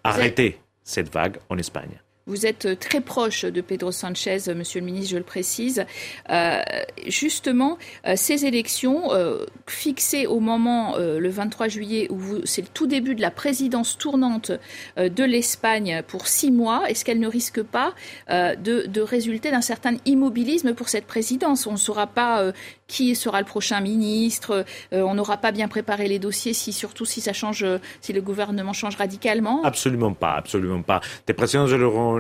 arrêter 0.03 0.59
cette 0.83 1.13
vague 1.13 1.37
en 1.51 1.59
Espagne. 1.59 2.01
Vous 2.27 2.47
êtes 2.47 2.79
très 2.81 3.03
proche 3.03 3.45
de 3.45 3.61
Pedro 3.61 3.93
Sanchez, 3.93 4.39
Monsieur 4.57 4.81
le 4.81 4.87
ministre, 4.87 5.11
je 5.11 5.19
le 5.19 5.25
précise. 5.25 5.85
Euh, 6.31 6.63
justement, 7.07 7.77
euh, 8.07 8.15
ces 8.17 8.47
élections 8.47 9.13
euh, 9.13 9.45
fixées 9.67 10.27
au 10.27 10.41
moment, 10.41 10.97
le 10.97 11.29
23 11.29 11.69
juillet, 11.69 12.07
où 12.11 12.19
c'est 12.45 12.63
le 12.63 12.69
tout 12.69 12.87
début 12.87 13.15
de 13.15 13.21
la 13.21 13.31
présidence 13.31 13.99
tournante 13.99 14.53
de 14.97 15.25
l'Espagne 15.25 16.03
pour 16.07 16.27
six 16.27 16.51
mois, 16.51 16.89
est-ce 16.89 17.05
qu'elle 17.05 17.21
ne 17.21 17.29
risque 17.29 17.63
pas 17.63 17.95
de, 18.29 19.01
résulter 19.01 19.51
d'un 19.51 19.61
certain 19.61 19.97
immobilisme 20.07 20.73
pour 20.73 20.89
cette 20.89 21.07
présidence? 21.07 21.67
On 21.67 21.73
ne 21.73 21.77
saura 21.77 22.07
pas 22.07 22.53
qui 22.87 23.15
sera 23.15 23.41
le 23.41 23.47
prochain 23.47 23.81
ministre. 23.81 24.65
Euh, 24.93 25.03
on 25.03 25.15
n'aura 25.15 25.37
pas 25.37 25.53
bien 25.53 25.69
préparé 25.69 26.09
les 26.09 26.19
dossiers, 26.19 26.53
si 26.53 26.73
surtout 26.73 27.05
si 27.05 27.21
ça 27.21 27.33
change, 27.33 27.65
si 28.01 28.13
le 28.13 28.21
gouvernement 28.21 28.73
change 28.73 28.97
radicalement? 28.97 29.63
Absolument 29.65 30.13
pas, 30.13 30.35
absolument 30.35 30.83
pas. 30.83 31.01
Des 31.27 31.33
présidents 31.33 31.65
de 31.65 31.71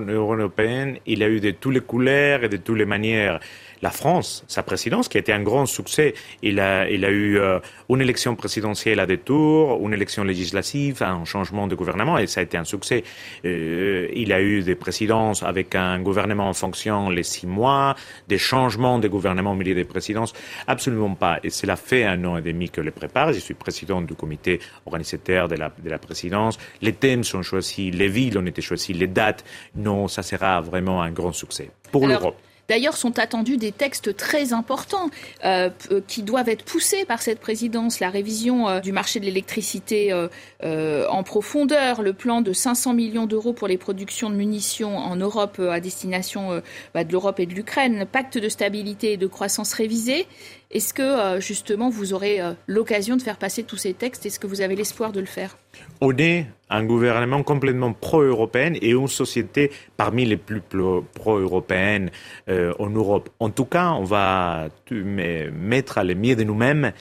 européenne, 0.00 0.98
il 1.06 1.22
a 1.22 1.28
eu 1.28 1.40
de 1.40 1.50
toutes 1.50 1.74
les 1.74 1.80
couleurs 1.80 2.44
et 2.44 2.48
de 2.48 2.56
toutes 2.56 2.78
les 2.78 2.84
manières 2.84 3.40
la 3.82 3.90
France, 3.90 4.44
sa 4.48 4.62
présidence, 4.62 5.08
qui 5.08 5.16
a 5.18 5.20
été 5.20 5.32
un 5.32 5.42
grand 5.42 5.66
succès. 5.66 6.14
Il 6.42 6.60
a, 6.60 6.88
il 6.88 7.04
a 7.04 7.10
eu 7.10 7.38
euh, 7.38 7.58
une 7.88 8.00
élection 8.00 8.34
présidentielle 8.36 9.00
à 9.00 9.06
deux 9.06 9.16
tours, 9.16 9.78
une 9.86 9.92
élection 9.92 10.24
législative, 10.24 11.02
un 11.02 11.24
changement 11.24 11.66
de 11.66 11.74
gouvernement, 11.74 12.18
et 12.18 12.26
ça 12.26 12.40
a 12.40 12.42
été 12.42 12.56
un 12.56 12.64
succès. 12.64 13.04
Euh, 13.44 14.08
il 14.14 14.32
a 14.32 14.40
eu 14.40 14.62
des 14.62 14.74
présidences 14.74 15.42
avec 15.42 15.74
un 15.74 16.00
gouvernement 16.00 16.48
en 16.48 16.54
fonction 16.54 17.10
les 17.10 17.22
six 17.22 17.46
mois, 17.46 17.94
des 18.28 18.38
changements 18.38 18.98
de 18.98 19.08
gouvernement 19.08 19.52
au 19.52 19.56
milieu 19.56 19.74
des 19.74 19.84
présidences. 19.84 20.32
Absolument 20.66 21.14
pas. 21.14 21.40
Et 21.42 21.50
cela 21.50 21.76
fait 21.76 22.04
un 22.04 22.24
an 22.24 22.36
et 22.36 22.42
demi 22.42 22.70
que 22.70 22.80
le 22.80 22.90
prépare. 22.90 23.32
Je 23.32 23.38
suis 23.38 23.54
président 23.54 24.00
du 24.00 24.14
comité 24.14 24.60
organisateur 24.86 25.48
de 25.48 25.56
la, 25.56 25.72
de 25.82 25.90
la 25.90 25.98
présidence. 25.98 26.58
Les 26.80 26.92
thèmes 26.92 27.24
sont 27.24 27.42
choisis, 27.42 27.94
les 27.94 28.08
villes 28.08 28.38
ont 28.38 28.46
été 28.46 28.62
choisies, 28.62 28.94
les 28.94 29.06
dates. 29.06 29.44
Non, 29.76 30.08
ça 30.08 30.22
sera 30.22 30.60
vraiment 30.60 31.02
un 31.02 31.10
grand 31.10 31.32
succès 31.32 31.70
pour 31.90 32.06
l'Europe. 32.06 32.36
D'ailleurs, 32.68 32.96
sont 32.96 33.18
attendus 33.18 33.56
des 33.56 33.72
textes 33.72 34.16
très 34.16 34.52
importants 34.52 35.10
euh, 35.44 35.68
euh, 35.90 36.00
qui 36.06 36.22
doivent 36.22 36.48
être 36.48 36.64
poussés 36.64 37.04
par 37.04 37.20
cette 37.20 37.40
présidence. 37.40 38.00
La 38.00 38.08
révision 38.08 38.68
euh, 38.68 38.80
du 38.80 38.92
marché 38.92 39.20
de 39.20 39.26
l'électricité 39.26 40.12
en 40.62 41.22
profondeur, 41.22 42.02
le 42.02 42.12
plan 42.12 42.40
de 42.40 42.52
500 42.52 42.94
millions 42.94 43.26
d'euros 43.26 43.52
pour 43.52 43.68
les 43.68 43.76
productions 43.76 44.30
de 44.30 44.34
munitions 44.34 44.96
en 44.96 45.16
Europe 45.16 45.60
à 45.60 45.80
destination 45.80 46.62
bah, 46.94 47.04
de 47.04 47.12
l'Europe 47.12 47.40
et 47.40 47.46
de 47.46 47.54
l'Ukraine, 47.54 48.06
pacte 48.10 48.38
de 48.38 48.48
stabilité 48.48 49.12
et 49.12 49.16
de 49.16 49.26
croissance 49.26 49.72
révisé. 49.74 50.26
Est-ce 50.74 50.92
que 50.92 51.40
justement 51.40 51.88
vous 51.88 52.12
aurez 52.14 52.40
l'occasion 52.66 53.16
de 53.16 53.22
faire 53.22 53.36
passer 53.36 53.62
tous 53.62 53.76
ces 53.76 53.94
textes? 53.94 54.26
Est-ce 54.26 54.40
que 54.40 54.48
vous 54.48 54.60
avez 54.60 54.74
l'espoir 54.74 55.12
de 55.12 55.20
le 55.20 55.26
faire? 55.26 55.56
On 56.00 56.16
est 56.16 56.46
un 56.68 56.84
gouvernement 56.84 57.44
complètement 57.44 57.92
pro-européen 57.92 58.72
et 58.82 58.90
une 58.90 59.06
société 59.06 59.70
parmi 59.96 60.24
les 60.24 60.36
plus 60.36 60.60
pro-européennes 61.14 62.10
en 62.48 62.90
Europe. 62.90 63.30
En 63.38 63.50
tout 63.50 63.66
cas, 63.66 63.92
on 63.92 64.02
va 64.02 64.68
mettre 64.90 65.98
à 65.98 66.04
mieux 66.04 66.34
de 66.34 66.42
nous-mêmes 66.42 66.92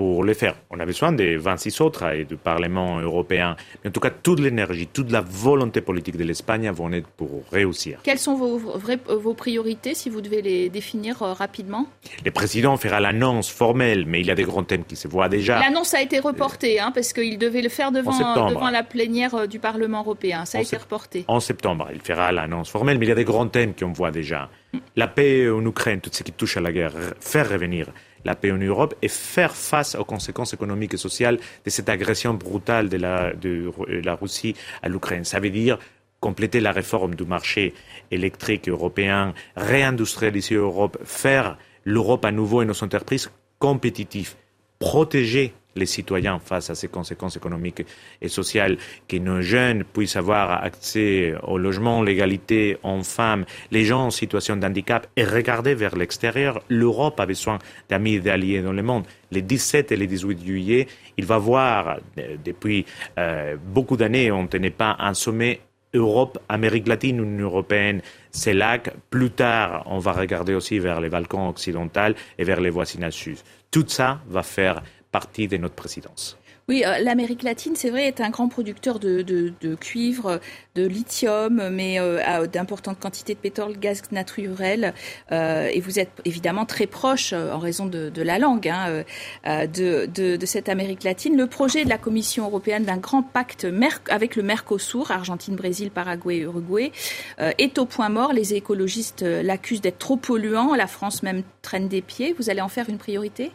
pour 0.00 0.24
le 0.24 0.32
faire. 0.32 0.54
On 0.70 0.80
a 0.80 0.86
besoin 0.86 1.12
des 1.12 1.36
26 1.36 1.78
autres 1.82 2.10
et 2.10 2.24
du 2.24 2.38
Parlement 2.38 3.00
européen. 3.00 3.54
Mais 3.84 3.90
en 3.90 3.92
tout 3.92 4.00
cas, 4.00 4.08
toute 4.08 4.40
l'énergie, 4.40 4.86
toute 4.86 5.10
la 5.10 5.20
volonté 5.20 5.82
politique 5.82 6.16
de 6.16 6.24
l'Espagne 6.24 6.70
vont 6.70 6.90
être 6.92 7.08
pour 7.18 7.42
réussir. 7.52 7.98
Quelles 8.02 8.18
sont 8.18 8.34
vos, 8.34 8.56
vos 8.56 9.34
priorités, 9.34 9.92
si 9.94 10.08
vous 10.08 10.22
devez 10.22 10.40
les 10.40 10.70
définir 10.70 11.22
euh, 11.22 11.34
rapidement? 11.34 11.86
Le 12.24 12.30
président 12.30 12.78
fera 12.78 12.98
l'annonce 12.98 13.50
formelle, 13.50 14.06
mais 14.06 14.20
il 14.20 14.26
y 14.26 14.30
a 14.30 14.34
des 14.34 14.44
grands 14.44 14.64
thèmes 14.64 14.84
qui 14.84 14.96
se 14.96 15.06
voient 15.06 15.28
déjà. 15.28 15.60
L'annonce 15.60 15.92
a 15.92 16.00
été 16.00 16.18
reportée, 16.18 16.80
hein, 16.80 16.92
parce 16.94 17.12
qu'il 17.12 17.36
devait 17.36 17.60
le 17.60 17.68
faire 17.68 17.92
devant, 17.92 18.16
devant 18.48 18.70
la 18.70 18.82
plénière 18.82 19.34
euh, 19.34 19.46
du 19.46 19.58
Parlement 19.58 20.00
européen. 20.00 20.46
Ça 20.46 20.56
a 20.56 20.62
été 20.62 20.78
reporté. 20.78 21.26
En 21.28 21.40
septembre, 21.40 21.88
il 21.92 22.00
fera 22.00 22.32
l'annonce 22.32 22.70
formelle, 22.70 22.98
mais 22.98 23.04
il 23.04 23.10
y 23.10 23.12
a 23.12 23.16
des 23.16 23.24
grands 23.24 23.48
thèmes 23.48 23.74
qu'on 23.74 23.92
voit 23.92 24.12
déjà. 24.12 24.48
La 24.96 25.08
paix 25.08 25.50
en 25.50 25.62
Ukraine, 25.66 26.00
tout 26.00 26.10
ce 26.10 26.22
qui 26.22 26.32
touche 26.32 26.56
à 26.56 26.62
la 26.62 26.72
guerre, 26.72 26.94
faire 27.20 27.50
revenir 27.50 27.88
la 28.24 28.34
paix 28.34 28.52
en 28.52 28.58
Europe 28.58 28.94
et 29.02 29.08
faire 29.08 29.54
face 29.54 29.94
aux 29.94 30.04
conséquences 30.04 30.54
économiques 30.54 30.94
et 30.94 30.98
sociales 30.98 31.38
de 31.64 31.70
cette 31.70 31.88
agression 31.88 32.34
brutale 32.34 32.88
de 32.88 32.96
la, 32.96 34.14
Russie 34.14 34.54
à 34.82 34.88
l'Ukraine. 34.88 35.24
Ça 35.24 35.40
veut 35.40 35.50
dire 35.50 35.78
compléter 36.20 36.60
la 36.60 36.72
réforme 36.72 37.14
du 37.14 37.24
marché 37.24 37.72
électrique 38.10 38.68
européen, 38.68 39.32
réindustrialiser 39.56 40.56
l'Europe, 40.56 40.98
faire 41.04 41.56
l'Europe 41.84 42.24
à 42.26 42.30
nouveau 42.30 42.60
et 42.60 42.66
nos 42.66 42.84
entreprises 42.84 43.30
compétitives, 43.58 44.34
protéger 44.78 45.54
les 45.76 45.86
citoyens 45.86 46.38
face 46.38 46.70
à 46.70 46.74
ces 46.74 46.88
conséquences 46.88 47.36
économiques 47.36 47.84
et 48.20 48.28
sociales, 48.28 48.76
que 49.08 49.16
nos 49.16 49.40
jeunes 49.40 49.84
puissent 49.84 50.16
avoir 50.16 50.62
accès 50.62 51.34
au 51.42 51.58
logement, 51.58 52.02
l'égalité 52.02 52.78
en 52.82 53.02
femmes, 53.02 53.44
les 53.70 53.84
gens 53.84 54.06
en 54.06 54.10
situation 54.10 54.56
de 54.56 54.66
handicap 54.66 55.06
et 55.16 55.24
regarder 55.24 55.74
vers 55.74 55.96
l'extérieur. 55.96 56.62
L'Europe 56.68 57.18
a 57.20 57.26
besoin 57.26 57.58
d'amis 57.88 58.14
et 58.14 58.20
d'alliés 58.20 58.62
dans 58.62 58.72
le 58.72 58.82
monde. 58.82 59.04
Les 59.30 59.42
17 59.42 59.92
et 59.92 59.96
les 59.96 60.06
18 60.06 60.44
juillet, 60.44 60.86
il 61.16 61.24
va 61.24 61.38
voir, 61.38 61.98
euh, 62.18 62.36
depuis 62.44 62.84
euh, 63.18 63.56
beaucoup 63.64 63.96
d'années, 63.96 64.32
on 64.32 64.42
ne 64.42 64.48
tenait 64.48 64.70
pas 64.70 64.96
un 64.98 65.14
sommet 65.14 65.60
Europe, 65.94 66.38
Amérique 66.48 66.86
latine, 66.86 67.18
Union 67.18 67.46
européenne, 67.46 68.00
que 68.32 68.90
plus 69.10 69.30
tard, 69.30 69.82
on 69.86 69.98
va 69.98 70.12
regarder 70.12 70.54
aussi 70.54 70.78
vers 70.78 71.00
les 71.00 71.08
Balkans 71.08 71.48
occidentaux 71.48 72.14
et 72.38 72.44
vers 72.44 72.60
les 72.60 72.70
voisinages 72.70 73.14
sud. 73.14 73.38
Tout 73.70 73.84
ça 73.88 74.20
va 74.28 74.42
faire 74.42 74.82
partie 75.10 75.48
de 75.48 75.56
notre 75.56 75.74
présidence. 75.74 76.38
Oui, 76.70 76.84
euh, 76.86 76.98
l'Amérique 76.98 77.42
latine, 77.42 77.74
c'est 77.74 77.90
vrai, 77.90 78.06
est 78.06 78.20
un 78.20 78.30
grand 78.30 78.48
producteur 78.48 79.00
de, 79.00 79.52
cuivre, 79.80 80.38
de 80.76 80.86
lithium, 80.86 81.68
mais 81.68 81.98
euh, 81.98 82.46
d'importantes 82.46 83.00
quantités 83.00 83.34
de 83.34 83.40
pétrole, 83.40 83.76
gaz 83.76 84.02
naturel. 84.12 84.94
Euh, 85.32 85.68
et 85.72 85.80
vous 85.80 85.98
êtes 85.98 86.12
évidemment 86.24 86.66
très 86.66 86.86
proche, 86.86 87.32
en 87.32 87.58
raison 87.58 87.86
de, 87.86 88.22
la 88.22 88.38
langue, 88.38 88.68
hein, 88.68 89.02
de, 89.44 90.38
cette 90.44 90.68
Amérique 90.68 91.02
latine. 91.02 91.36
Le 91.36 91.48
projet 91.48 91.82
de 91.82 91.88
la 91.88 91.98
Commission 91.98 92.44
européenne 92.44 92.84
d'un 92.84 92.98
grand 92.98 93.24
pacte 93.24 93.66
avec 94.08 94.36
le 94.36 94.44
Mercosur, 94.44 95.10
Argentine, 95.10 95.56
Brésil, 95.56 95.90
Paraguay, 95.90 96.36
Uruguay, 96.36 96.92
est 97.38 97.78
au 97.78 97.84
point 97.84 98.10
mort. 98.10 98.32
Les 98.32 98.54
écologistes 98.54 99.22
l'accusent 99.22 99.80
d'être 99.80 99.98
trop 99.98 100.16
polluant. 100.16 100.76
La 100.76 100.86
France 100.86 101.24
même 101.24 101.42
traîne 101.62 101.88
des 101.88 102.00
pieds. 102.00 102.32
Vous 102.38 102.48
allez 102.48 102.60
en 102.60 102.68
faire 102.68 102.88
une 102.88 102.98
priorité? 102.98 103.50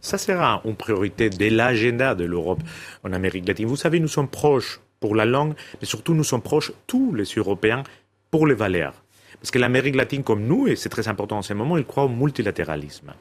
Ça 0.00 0.18
sera 0.18 0.62
une 0.64 0.76
priorité 0.76 1.30
de 1.30 1.48
l'agenda 1.48 2.14
de 2.14 2.24
l'Europe 2.24 2.60
en 3.04 3.12
Amérique 3.12 3.46
latine. 3.46 3.66
Vous 3.66 3.76
savez, 3.76 4.00
nous 4.00 4.08
sommes 4.08 4.28
proches 4.28 4.80
pour 4.98 5.14
la 5.14 5.24
langue, 5.24 5.54
mais 5.80 5.86
surtout 5.86 6.14
nous 6.14 6.24
sommes 6.24 6.42
proches, 6.42 6.72
tous 6.86 7.14
les 7.14 7.24
Européens, 7.24 7.82
pour 8.30 8.46
les 8.46 8.54
valeurs. 8.54 9.02
Parce 9.40 9.50
que 9.50 9.58
l'Amérique 9.58 9.96
latine, 9.96 10.22
comme 10.22 10.46
nous, 10.46 10.68
et 10.68 10.76
c'est 10.76 10.90
très 10.90 11.08
important 11.08 11.38
en 11.38 11.42
ce 11.42 11.54
moment, 11.54 11.78
il 11.78 11.84
croit 11.84 12.04
au 12.04 12.08
multilatéralisme. 12.08 13.14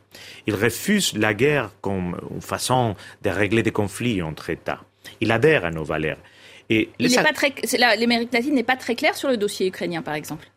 Il 0.48 0.56
refuse 0.56 1.16
la 1.16 1.34
guerre 1.34 1.72
comme 1.80 2.20
une 2.32 2.42
façon 2.42 2.96
de 3.22 3.30
régler 3.30 3.64
des 3.64 3.72
conflits 3.72 4.22
entre 4.22 4.50
États. 4.50 4.82
Il 5.22 5.32
adhère 5.32 5.64
à 5.64 5.72
nos 5.72 5.86
valeurs. 5.86 6.18
Et 6.70 6.90
l'Amérique 7.00 8.34
latine 8.34 8.54
n'est 8.54 8.64
pas 8.64 8.76
très 8.76 8.96
claire 8.96 9.16
sur 9.16 9.30
le 9.30 9.38
dossier 9.38 9.68
ukrainien, 9.68 10.02
par 10.02 10.14
exemple. 10.14 10.48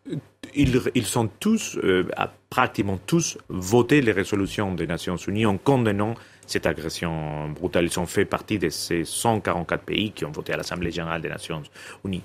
Ils, 0.54 1.06
sont 1.06 1.28
tous, 1.40 1.78
euh, 1.82 2.04
pratiquement 2.50 2.98
tous, 3.06 3.38
voté 3.48 4.00
les 4.00 4.12
résolutions 4.12 4.74
des 4.74 4.86
Nations 4.86 5.16
Unies 5.16 5.46
en 5.46 5.56
condamnant 5.56 6.14
cette 6.46 6.66
agression 6.66 7.48
brutale. 7.48 7.86
Ils 7.86 7.98
ont 7.98 8.06
fait 8.06 8.24
partie 8.24 8.58
de 8.58 8.68
ces 8.68 9.04
144 9.04 9.82
pays 9.82 10.12
qui 10.12 10.24
ont 10.24 10.30
voté 10.30 10.52
à 10.52 10.56
l'Assemblée 10.56 10.90
générale 10.90 11.22
des 11.22 11.28
Nations 11.28 11.62
Unies. 12.04 12.22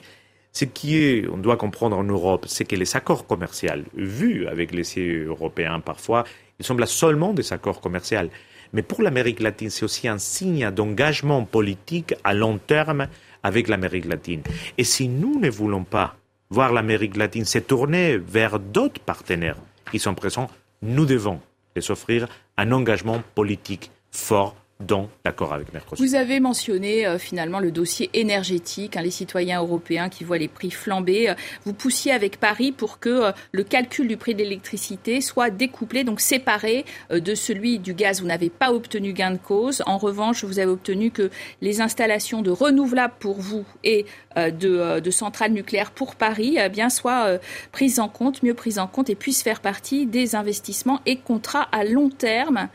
Ce 0.51 0.65
qui 0.65 0.98
est, 0.98 1.27
on 1.27 1.38
doit 1.38 1.55
comprendre 1.55 1.98
en 1.98 2.03
Europe, 2.03 2.46
c'est 2.48 2.65
que 2.65 2.75
les 2.75 2.96
accords 2.96 3.27
commerciaux, 3.27 3.69
vus 3.96 4.48
avec 4.48 4.74
les 4.74 4.84
Européens 5.25 5.79
parfois, 5.79 6.24
ils 6.60 6.65
semblent 6.65 6.88
seulement 6.88 7.34
des 7.34 7.53
accords 7.53 7.79
commerciaux. 7.79 8.29
Mais 8.74 8.81
pour 8.81 9.01
l'Amérique 9.01 9.39
latine, 9.39 9.69
c'est 9.69 9.86
aussi 9.86 10.07
un 10.07 10.17
signe 10.17 10.72
d'engagement 10.72 11.46
politique 11.46 12.15
à 12.24 12.34
long 12.34 12.57
terme 12.57 13.07
avec 13.43 13.67
l'Amérique 13.67 14.05
latine. 14.05 14.41
Et 14.77 14.84
si 14.84 15.07
nous 15.07 15.39
ne 15.39 15.50
voulons 15.50 15.84
pas 15.84 16.17
voir 16.50 16.72
l'Amérique 16.74 17.18
latine 17.18 17.46
se 17.46 17.60
tourner 17.60 18.18
vers 18.18 18.60
d'autres 18.60 19.01
partenaires 19.01 19.58
qui 19.92 20.00
sont 20.00 20.16
présents, 20.16 20.50
nous 20.82 21.06
devons 21.06 21.42
les 21.75 21.92
offrir 21.92 22.27
un 22.58 22.72
engagement 22.72 23.22
politique 23.36 23.92
fort 24.12 24.56
dans 24.79 25.10
l'accord 25.25 25.53
avec 25.53 25.74
Mercosur. 25.74 26.05
Vous 26.05 26.13
avez 26.13 26.39
mentionné 26.39 27.05
euh, 27.05 27.17
finalement 27.17 27.60
le 27.60 27.72
dossier 27.72 28.10
énergétique, 28.13 28.96
hein, 28.96 29.01
les 29.01 29.12
citoyens 29.12 29.60
européens 29.60 30.07
qui 30.10 30.24
voient 30.24 30.38
les 30.38 30.48
prix 30.48 30.69
flamber. 30.69 31.34
Vous 31.65 31.74
poussiez 31.74 32.12
avec 32.12 32.39
Paris 32.39 32.72
pour 32.72 33.00
que 33.00 33.10
euh, 33.10 33.31
le 33.51 33.63
calcul 33.63 34.07
du 34.07 34.17
prix 34.17 34.36
de 34.36 34.39
l'électricité 34.39 35.19
soit 35.22 35.50
découplé, 35.50 36.03
donc 36.03 36.22
séparé 36.22 36.86
euh, 37.12 37.19
de 37.19 37.34
celui 37.34 37.79
du 37.79 37.96
gaz. 37.96 38.22
Vous 38.22 38.27
n'avez 38.27 38.51
pas 38.51 38.72
obtenu 38.72 39.13
gain 39.13 39.31
de 39.31 39.38
cause. 39.38 39.81
En 39.88 39.98
revanche, 39.98 40.43
vous 40.43 40.60
avez 40.60 40.72
obtenu 40.72 41.10
que 41.10 41.31
les 41.62 41.81
installations 41.81 42.43
de 42.43 42.51
renouvelables 42.51 43.15
pour 43.19 43.39
vous 43.39 43.65
et 43.84 44.05
de, 44.36 45.00
de, 45.00 45.12
centrales 45.12 45.51
nucléaires 45.51 45.89
pour 45.89 46.15
Paris 46.15 46.57
eh 46.63 46.69
bien 46.69 46.89
soient 46.91 47.39
prises 47.72 48.00
en 48.00 48.07
compte, 48.07 48.43
mieux 48.43 48.53
prises 48.53 48.77
en 48.77 48.86
compte 48.86 49.10
et 49.10 49.15
puissent 49.15 49.41
faire 49.41 49.62
partie 49.62 50.05
des 50.05 50.36
investissements 50.36 51.01
et 51.07 51.15
contrats 51.15 51.67
à 51.72 51.84
long 51.84 52.10
terme 52.10 52.69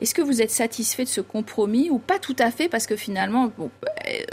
Est-ce 0.00 0.14
que 0.14 0.22
vous 0.22 0.40
êtes 0.40 0.50
satisfait 0.50 1.04
de 1.04 1.08
ce 1.08 1.20
compromis 1.20 1.90
ou 1.90 1.98
pas 1.98 2.18
tout 2.18 2.36
à 2.38 2.50
fait 2.50 2.68
parce 2.68 2.86
que 2.86 2.96
finalement, 2.96 3.52
euh, 3.58 3.66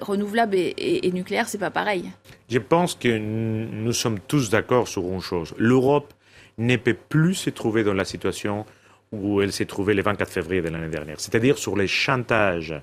renouvelable 0.01 0.55
et, 0.55 0.73
et, 0.77 1.07
et 1.07 1.11
nucléaire, 1.11 1.49
c'est 1.49 1.57
pas 1.57 1.71
pareil? 1.71 2.09
Je 2.49 2.59
pense 2.59 2.95
que 2.95 3.17
nous 3.17 3.91
sommes 3.91 4.19
tous 4.19 4.49
d'accord 4.49 4.87
sur 4.87 5.03
une 5.03 5.19
chose. 5.19 5.53
L'Europe 5.57 6.13
ne 6.57 6.77
peut 6.77 6.95
plus 6.95 7.35
se 7.35 7.49
trouver 7.49 7.83
dans 7.83 7.93
la 7.93 8.05
situation 8.05 8.65
où 9.11 9.41
elle 9.41 9.51
s'est 9.51 9.65
trouvée 9.65 9.93
le 9.93 10.01
24 10.01 10.31
février 10.31 10.61
de 10.61 10.69
l'année 10.69 10.89
dernière, 10.89 11.19
c'est-à-dire 11.19 11.57
sur 11.57 11.77
les 11.77 11.87
chantages 11.87 12.73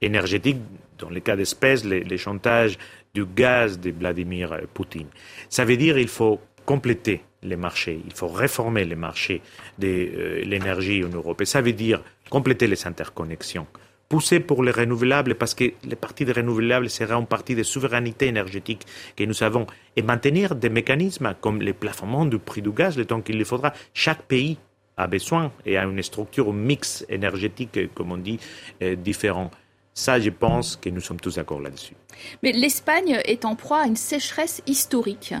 énergétiques, 0.00 0.58
dans 0.98 1.10
le 1.10 1.20
cas 1.20 1.36
d'espèces, 1.36 1.84
les, 1.84 2.02
les 2.02 2.18
chantages 2.18 2.76
du 3.14 3.24
gaz 3.24 3.78
de 3.78 3.90
Vladimir 3.90 4.56
Poutine. 4.74 5.06
Ça 5.48 5.64
veut 5.64 5.76
dire 5.76 5.96
qu'il 5.96 6.08
faut 6.08 6.40
compléter 6.64 7.22
les 7.42 7.56
marchés, 7.56 8.00
il 8.04 8.12
faut 8.12 8.28
réformer 8.28 8.84
les 8.84 8.94
marchés 8.94 9.42
de 9.78 9.88
euh, 9.88 10.44
l'énergie 10.44 11.04
en 11.04 11.08
Europe. 11.08 11.40
Et 11.40 11.44
ça 11.44 11.60
veut 11.60 11.72
dire 11.72 12.02
compléter 12.30 12.66
les 12.66 12.86
interconnexions, 12.86 13.66
pousser 14.08 14.40
pour 14.40 14.62
les 14.62 14.70
renouvelables 14.70 15.34
parce 15.34 15.54
que 15.54 15.72
les 15.84 15.96
parties 15.96 16.24
des 16.24 16.32
renouvelables 16.32 16.88
sera 16.88 17.16
une 17.16 17.26
partie 17.26 17.54
de 17.54 17.62
souveraineté 17.62 18.26
énergétique 18.26 18.86
que 19.16 19.24
nous 19.24 19.42
avons 19.42 19.66
et 19.96 20.02
maintenir 20.02 20.54
des 20.54 20.68
mécanismes 20.68 21.34
comme 21.40 21.60
le 21.60 21.72
plafonnement 21.72 22.24
du 22.26 22.38
prix 22.38 22.62
du 22.62 22.70
gaz 22.70 22.96
le 22.96 23.06
temps 23.06 23.20
qu'il 23.20 23.38
le 23.38 23.44
faudra. 23.44 23.72
Chaque 23.92 24.22
pays 24.22 24.56
a 24.96 25.06
besoin 25.06 25.50
et 25.66 25.76
a 25.76 25.84
une 25.84 26.02
structure 26.02 26.52
mix 26.52 27.04
énergétique, 27.08 27.92
comme 27.94 28.12
on 28.12 28.18
dit, 28.18 28.38
euh, 28.82 28.94
différent. 28.94 29.50
Ça, 29.94 30.18
je 30.18 30.30
pense 30.30 30.76
que 30.76 30.88
nous 30.88 31.00
sommes 31.00 31.20
tous 31.20 31.36
d'accord 31.36 31.60
là-dessus. 31.60 31.94
Mais 32.42 32.52
l'Espagne 32.52 33.20
est 33.24 33.44
en 33.44 33.56
proie 33.56 33.82
à 33.82 33.86
une 33.86 33.96
sécheresse 33.96 34.62
historique. 34.66 35.34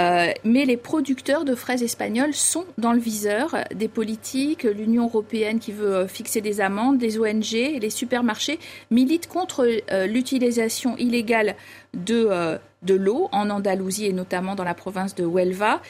Euh, 0.00 0.32
mais 0.44 0.64
les 0.64 0.76
producteurs 0.76 1.44
de 1.44 1.54
fraises 1.54 1.82
espagnoles 1.82 2.32
sont 2.32 2.64
dans 2.78 2.92
le 2.92 2.98
viseur 2.98 3.56
des 3.74 3.88
politiques, 3.88 4.62
l'Union 4.62 5.04
européenne 5.04 5.58
qui 5.58 5.72
veut 5.72 5.94
euh, 5.94 6.08
fixer 6.08 6.40
des 6.40 6.60
amendes, 6.60 6.98
des 6.98 7.18
ONG, 7.18 7.52
les 7.52 7.90
supermarchés 7.90 8.58
militent 8.90 9.28
contre 9.28 9.66
euh, 9.90 10.06
l'utilisation 10.06 10.96
illégale 10.96 11.54
de, 11.92 12.28
de 12.82 12.94
l'eau 12.94 13.28
en 13.32 13.50
Andalousie 13.50 14.06
et 14.06 14.12
notamment 14.12 14.54
dans 14.54 14.64
la 14.64 14.74
province 14.74 15.16
de 15.16 15.24
Huelva. 15.24 15.82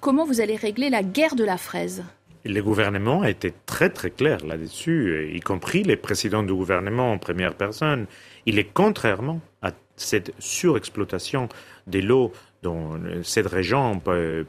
Comment 0.00 0.24
vous 0.24 0.40
allez 0.40 0.56
régler 0.56 0.90
la 0.90 1.04
guerre 1.04 1.36
de 1.36 1.44
la 1.44 1.56
fraise? 1.56 2.02
Le 2.44 2.60
gouvernement 2.62 3.22
a 3.22 3.30
été 3.30 3.54
très 3.64 3.90
très 3.90 4.10
clair 4.10 4.44
là-dessus, 4.44 5.30
y 5.32 5.38
compris 5.38 5.84
les 5.84 5.96
présidents 5.96 6.42
du 6.42 6.52
gouvernement 6.52 7.12
en 7.12 7.18
première 7.18 7.54
personne. 7.54 8.06
Il 8.44 8.58
est 8.58 8.68
contrairement 8.72 9.40
à 9.62 9.70
cette 9.94 10.32
surexploitation 10.40 11.48
de 11.86 12.00
l'eau 12.00 12.32
dans 12.62 12.98
cette 13.22 13.46
région 13.46 14.00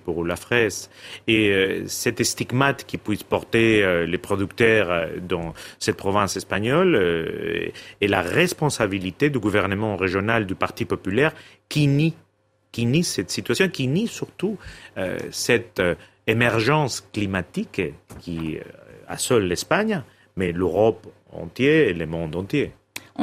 pour 0.04 0.26
la 0.26 0.36
fraise. 0.36 0.90
Et 1.28 1.50
euh, 1.50 1.88
cet 1.88 2.22
stigmate 2.24 2.86
qui 2.86 2.98
puisse 2.98 3.24
porter 3.24 3.84
euh, 3.84 4.06
les 4.06 4.18
producteurs 4.18 4.92
euh, 4.92 5.08
dans 5.22 5.54
cette 5.80 5.98
province 5.98 6.36
espagnole 6.36 6.96
est 6.96 8.08
la 8.08 8.22
responsabilité 8.22 9.30
du 9.30 9.40
gouvernement 9.40 9.96
régional 9.96 10.46
du 10.46 10.56
Parti 10.56 10.86
populaire 10.86 11.34
qui 11.70 11.88
nie, 11.88 12.14
qui 12.72 12.86
nie 12.86 13.04
cette 13.04 13.32
situation, 13.32 13.70
qui 13.70 13.88
nie 13.88 14.08
surtout 14.08 14.58
cette 15.30 15.82
émergence 16.28 17.08
climatique 17.14 17.82
qui 18.20 18.58
assole 19.08 19.44
l'Espagne, 19.44 20.04
mais 20.36 20.52
l'Europe 20.52 21.08
entière 21.32 21.90
et 21.90 21.94
le 21.94 22.06
monde 22.06 22.36
entier. 22.36 22.72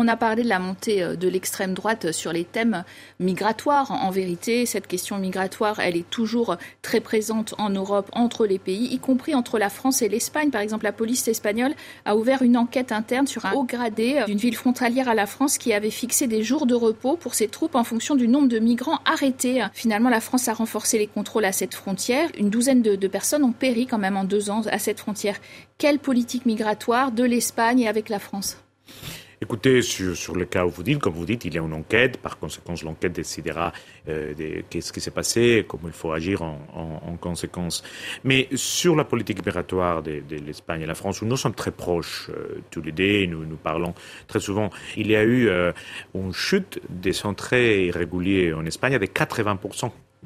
On 0.00 0.06
a 0.06 0.14
parlé 0.14 0.44
de 0.44 0.48
la 0.48 0.60
montée 0.60 1.02
euh, 1.02 1.16
de 1.16 1.26
l'extrême 1.26 1.74
droite 1.74 2.12
sur 2.12 2.32
les 2.32 2.44
thèmes 2.44 2.84
migratoires. 3.18 3.90
En 3.90 4.10
vérité, 4.10 4.64
cette 4.64 4.86
question 4.86 5.18
migratoire, 5.18 5.80
elle 5.80 5.96
est 5.96 6.08
toujours 6.08 6.56
très 6.82 7.00
présente 7.00 7.56
en 7.58 7.68
Europe, 7.68 8.08
entre 8.12 8.46
les 8.46 8.60
pays, 8.60 8.94
y 8.94 9.00
compris 9.00 9.34
entre 9.34 9.58
la 9.58 9.68
France 9.68 10.00
et 10.00 10.08
l'Espagne. 10.08 10.50
Par 10.50 10.60
exemple, 10.60 10.84
la 10.84 10.92
police 10.92 11.26
espagnole 11.26 11.74
a 12.04 12.16
ouvert 12.16 12.42
une 12.42 12.56
enquête 12.56 12.92
interne 12.92 13.26
sur 13.26 13.44
un 13.44 13.54
haut 13.54 13.64
gradé 13.64 14.22
d'une 14.28 14.38
ville 14.38 14.54
frontalière 14.54 15.08
à 15.08 15.16
la 15.16 15.26
France 15.26 15.58
qui 15.58 15.72
avait 15.72 15.90
fixé 15.90 16.28
des 16.28 16.44
jours 16.44 16.66
de 16.66 16.76
repos 16.76 17.16
pour 17.16 17.34
ses 17.34 17.48
troupes 17.48 17.74
en 17.74 17.82
fonction 17.82 18.14
du 18.14 18.28
nombre 18.28 18.46
de 18.46 18.60
migrants 18.60 19.00
arrêtés. 19.04 19.66
Finalement, 19.72 20.10
la 20.10 20.20
France 20.20 20.46
a 20.46 20.54
renforcé 20.54 20.98
les 20.98 21.08
contrôles 21.08 21.44
à 21.44 21.50
cette 21.52 21.74
frontière. 21.74 22.30
Une 22.38 22.50
douzaine 22.50 22.82
de 22.82 23.08
personnes 23.08 23.42
ont 23.42 23.50
péri 23.50 23.88
quand 23.88 23.98
même 23.98 24.16
en 24.16 24.22
deux 24.22 24.48
ans 24.48 24.62
à 24.70 24.78
cette 24.78 25.00
frontière. 25.00 25.40
Quelle 25.76 25.98
politique 25.98 26.46
migratoire 26.46 27.10
de 27.10 27.24
l'Espagne 27.24 27.80
et 27.80 27.88
avec 27.88 28.08
la 28.08 28.20
France? 28.20 28.58
Écoutez, 29.40 29.82
sur, 29.82 30.34
le 30.34 30.44
cas 30.46 30.66
où 30.66 30.68
vous 30.68 30.82
dites, 30.82 30.98
comme 30.98 31.14
vous 31.14 31.24
dites, 31.24 31.44
il 31.44 31.54
y 31.54 31.58
a 31.58 31.62
une 31.62 31.72
enquête. 31.72 32.16
Par 32.16 32.38
conséquent, 32.38 32.74
l'enquête 32.82 33.12
décidera 33.12 33.72
euh, 34.08 34.34
de, 34.34 34.64
qu'est-ce 34.68 34.92
qui 34.92 35.00
s'est 35.00 35.12
passé, 35.12 35.64
comment 35.68 35.86
il 35.86 35.92
faut 35.92 36.10
agir 36.10 36.42
en, 36.42 36.58
en, 36.74 37.12
en, 37.12 37.16
conséquence. 37.16 37.84
Mais 38.24 38.48
sur 38.56 38.96
la 38.96 39.04
politique 39.04 39.46
migratoire 39.46 40.02
de, 40.02 40.22
de 40.28 40.36
l'Espagne 40.36 40.82
et 40.82 40.86
la 40.86 40.96
France, 40.96 41.22
où 41.22 41.26
nous 41.26 41.36
sommes 41.36 41.54
très 41.54 41.70
proches 41.70 42.30
euh, 42.30 42.60
tous 42.72 42.82
les 42.82 42.90
deux, 42.90 43.26
nous, 43.26 43.44
nous 43.44 43.56
parlons 43.56 43.94
très 44.26 44.40
souvent, 44.40 44.70
il 44.96 45.06
y 45.08 45.14
a 45.14 45.22
eu 45.22 45.48
euh, 45.48 45.72
une 46.16 46.32
chute 46.32 46.80
des 46.88 47.24
entrées 47.24 47.86
irréguliers 47.86 48.52
en 48.52 48.66
Espagne 48.66 48.98
de 48.98 49.06
80 49.06 49.60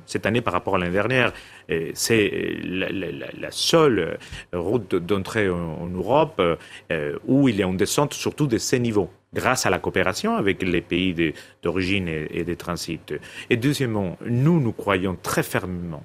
cette 0.06 0.26
année 0.26 0.40
par 0.40 0.52
rapport 0.52 0.76
à 0.76 0.78
l'année 0.78 0.92
dernière. 0.92 1.32
C'est 1.94 2.58
la, 2.64 2.88
la, 2.90 3.50
seule 3.50 4.18
route 4.52 4.94
d'entrée 4.94 5.48
en, 5.48 5.82
en, 5.82 5.86
Europe 5.86 6.40
euh, 6.90 7.18
où 7.26 7.48
il 7.48 7.62
a 7.62 7.66
une 7.66 7.76
descente 7.76 8.14
surtout 8.14 8.46
de 8.46 8.58
ces 8.58 8.78
niveaux 8.78 9.10
grâce 9.34 9.64
à 9.66 9.70
la 9.70 9.78
coopération 9.78 10.36
avec 10.36 10.62
les 10.62 10.80
pays 10.80 11.34
d'origine 11.62 12.08
et, 12.08 12.44
de 12.44 12.54
transit. 12.54 13.14
Et 13.48 13.56
deuxièmement, 13.56 14.18
nous, 14.26 14.60
nous 14.60 14.72
croyons 14.72 15.16
très 15.20 15.42
fermement 15.42 16.04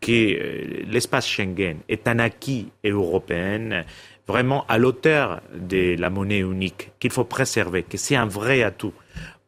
que 0.00 0.12
euh, 0.12 0.84
l'espace 0.88 1.26
Schengen 1.26 1.78
est 1.88 2.08
un 2.08 2.18
acquis 2.18 2.68
européen 2.84 3.84
vraiment 4.26 4.64
à 4.68 4.78
l'auteur 4.78 5.40
de 5.54 5.96
la 5.98 6.10
monnaie 6.10 6.40
unique 6.40 6.92
qu'il 7.00 7.10
faut 7.10 7.24
préserver, 7.24 7.82
que 7.82 7.96
c'est 7.96 8.16
un 8.16 8.26
vrai 8.26 8.62
atout 8.62 8.92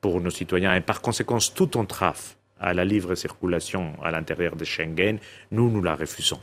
pour 0.01 0.21
nos 0.21 0.31
citoyens 0.31 0.75
et 0.75 0.81
par 0.81 1.03
conséquent 1.03 1.39
toute 1.55 1.77
entrave 1.77 2.35
à 2.61 2.75
la 2.75 2.85
libre 2.85 3.15
circulation 3.15 3.95
à 4.03 4.11
l'intérieur 4.11 4.55
de 4.55 4.65
Schengen, 4.65 5.19
nous, 5.51 5.71
nous 5.71 5.83
la 5.83 5.97
refusons. 5.97 6.41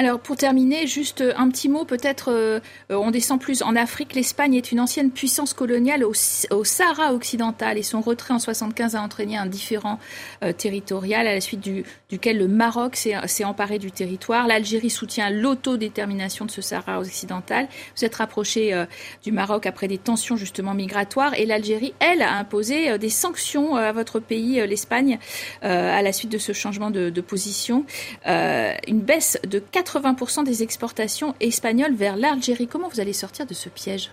Alors 0.00 0.18
pour 0.18 0.36
terminer, 0.36 0.86
juste 0.86 1.22
un 1.36 1.50
petit 1.50 1.68
mot, 1.68 1.84
peut-être 1.84 2.32
euh, 2.32 2.60
on 2.88 3.10
descend 3.10 3.38
plus 3.38 3.60
en 3.60 3.76
Afrique. 3.76 4.14
L'Espagne 4.14 4.54
est 4.54 4.72
une 4.72 4.80
ancienne 4.80 5.10
puissance 5.10 5.52
coloniale 5.52 6.04
au, 6.04 6.14
Sahara 6.14 7.12
occidental 7.12 7.76
et 7.76 7.82
son 7.82 8.00
retrait 8.00 8.32
en 8.32 8.38
75 8.38 8.96
a 8.96 9.02
entraîné 9.02 9.36
un 9.36 9.44
différent 9.44 9.98
euh, 10.42 10.54
territorial 10.54 11.26
à 11.26 11.34
la 11.34 11.42
suite 11.42 11.60
du, 11.60 11.84
duquel 12.10 12.38
le 12.38 12.48
Maroc 12.48 12.96
s'est 12.96 13.44
emparé 13.44 13.78
du 13.78 13.92
territoire. 13.92 14.46
L'Algérie 14.46 14.90
soutient 14.90 15.30
l'autodétermination 15.30 16.44
de 16.44 16.50
ce 16.50 16.60
Sahara 16.60 16.98
occidental. 16.98 17.68
Vous 17.96 18.04
êtes 18.04 18.16
rapproché 18.16 18.74
euh, 18.74 18.84
du 19.22 19.32
Maroc 19.32 19.66
après 19.66 19.86
des 19.86 19.98
tensions 19.98 20.36
justement 20.36 20.74
migratoires 20.74 21.34
et 21.34 21.46
l'Algérie, 21.46 21.94
elle, 22.00 22.22
a 22.22 22.34
imposé 22.34 22.90
euh, 22.90 22.98
des 22.98 23.10
sanctions 23.10 23.76
euh, 23.76 23.90
à 23.90 23.92
votre 23.92 24.18
pays, 24.18 24.66
l'Espagne, 24.66 25.18
à 25.62 26.02
la 26.02 26.12
suite 26.12 26.30
de 26.30 26.38
ce 26.38 26.52
changement 26.52 26.90
de, 26.90 27.20
position. 27.20 27.84
une 28.26 29.00
baisse 29.00 29.38
de 29.46 29.58
4 29.58 29.89
80% 29.90 30.44
des 30.44 30.62
exportations 30.62 31.34
espagnoles 31.40 31.94
vers 31.94 32.16
l'Algérie. 32.16 32.68
Comment 32.68 32.88
vous 32.88 33.00
allez 33.00 33.12
sortir 33.12 33.46
de 33.46 33.54
ce 33.54 33.68
piège? 33.68 34.10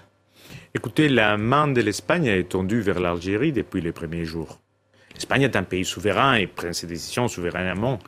Écoutez, 0.74 1.08
la 1.08 1.38
main 1.38 1.68
de 1.68 1.82
l'Espagne 1.82 2.26
est 2.26 2.50
tendue 2.50 2.82
vers 2.82 3.00
l'Algérie 3.00 3.52
depuis 3.52 3.82
les 3.82 3.92
premiers 3.92 4.26
jours. 4.26 4.60
L'Espagne 5.14 5.44
est 5.44 5.56
un 5.56 5.64
pays 5.64 5.86
souverain 5.86 6.36
et 6.36 6.48
prend 6.48 6.74
ses 6.74 6.88
décisions 6.88 7.28
souverainement. 7.28 8.00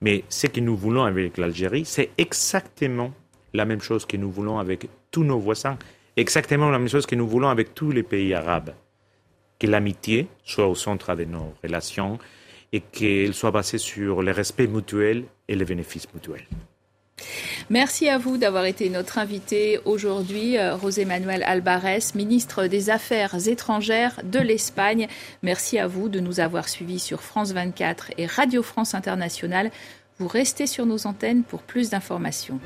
Mais 0.00 0.24
ce 0.28 0.46
que 0.46 0.60
nous 0.60 0.76
voulons 0.76 1.04
avec 1.04 1.36
l'Algérie, 1.36 1.84
c'est 1.84 2.10
exactement 2.16 3.12
la 3.52 3.66
même 3.66 3.82
chose 3.82 4.06
que 4.06 4.16
nous 4.16 4.30
voulons 4.30 4.58
avec 4.58 4.88
tous 5.10 5.24
nos 5.24 5.38
voisins, 5.38 5.76
exactement 6.16 6.70
la 6.70 6.78
même 6.78 6.88
chose 6.88 7.06
que 7.06 7.16
nous 7.16 7.28
voulons 7.28 7.48
avec 7.48 7.74
tous 7.74 7.90
les 7.90 8.02
pays 8.02 8.32
arabes. 8.32 8.72
Que 9.58 9.66
l'amitié 9.66 10.28
soit 10.42 10.68
au 10.68 10.74
centre 10.74 11.14
de 11.14 11.24
nos 11.24 11.52
relations 11.62 12.18
et 12.72 12.80
qu'elle 12.80 13.34
soit 13.34 13.50
basée 13.50 13.78
sur 13.78 14.22
le 14.22 14.30
respect 14.30 14.68
mutuel 14.68 15.24
et 15.48 15.56
les 15.56 15.64
bénéfices 15.66 16.06
mutuels. 16.14 16.46
Merci 17.68 18.08
à 18.08 18.18
vous 18.18 18.36
d'avoir 18.36 18.64
été 18.64 18.88
notre 18.90 19.18
invité 19.18 19.78
aujourd'hui, 19.84 20.58
euh, 20.58 20.78
José 20.78 21.04
Manuel 21.04 21.42
Alvarez, 21.44 22.00
ministre 22.14 22.66
des 22.66 22.90
Affaires 22.90 23.48
étrangères 23.48 24.20
de 24.24 24.38
l'Espagne. 24.38 25.08
Merci 25.42 25.78
à 25.78 25.86
vous 25.86 26.08
de 26.08 26.20
nous 26.20 26.40
avoir 26.40 26.68
suivis 26.68 26.98
sur 26.98 27.22
France 27.22 27.52
24 27.52 28.12
et 28.18 28.26
Radio 28.26 28.62
France 28.62 28.94
Internationale. 28.94 29.70
Vous 30.18 30.28
restez 30.28 30.66
sur 30.66 30.84
nos 30.86 31.06
antennes 31.06 31.42
pour 31.42 31.62
plus 31.62 31.90
d'informations. 31.90 32.60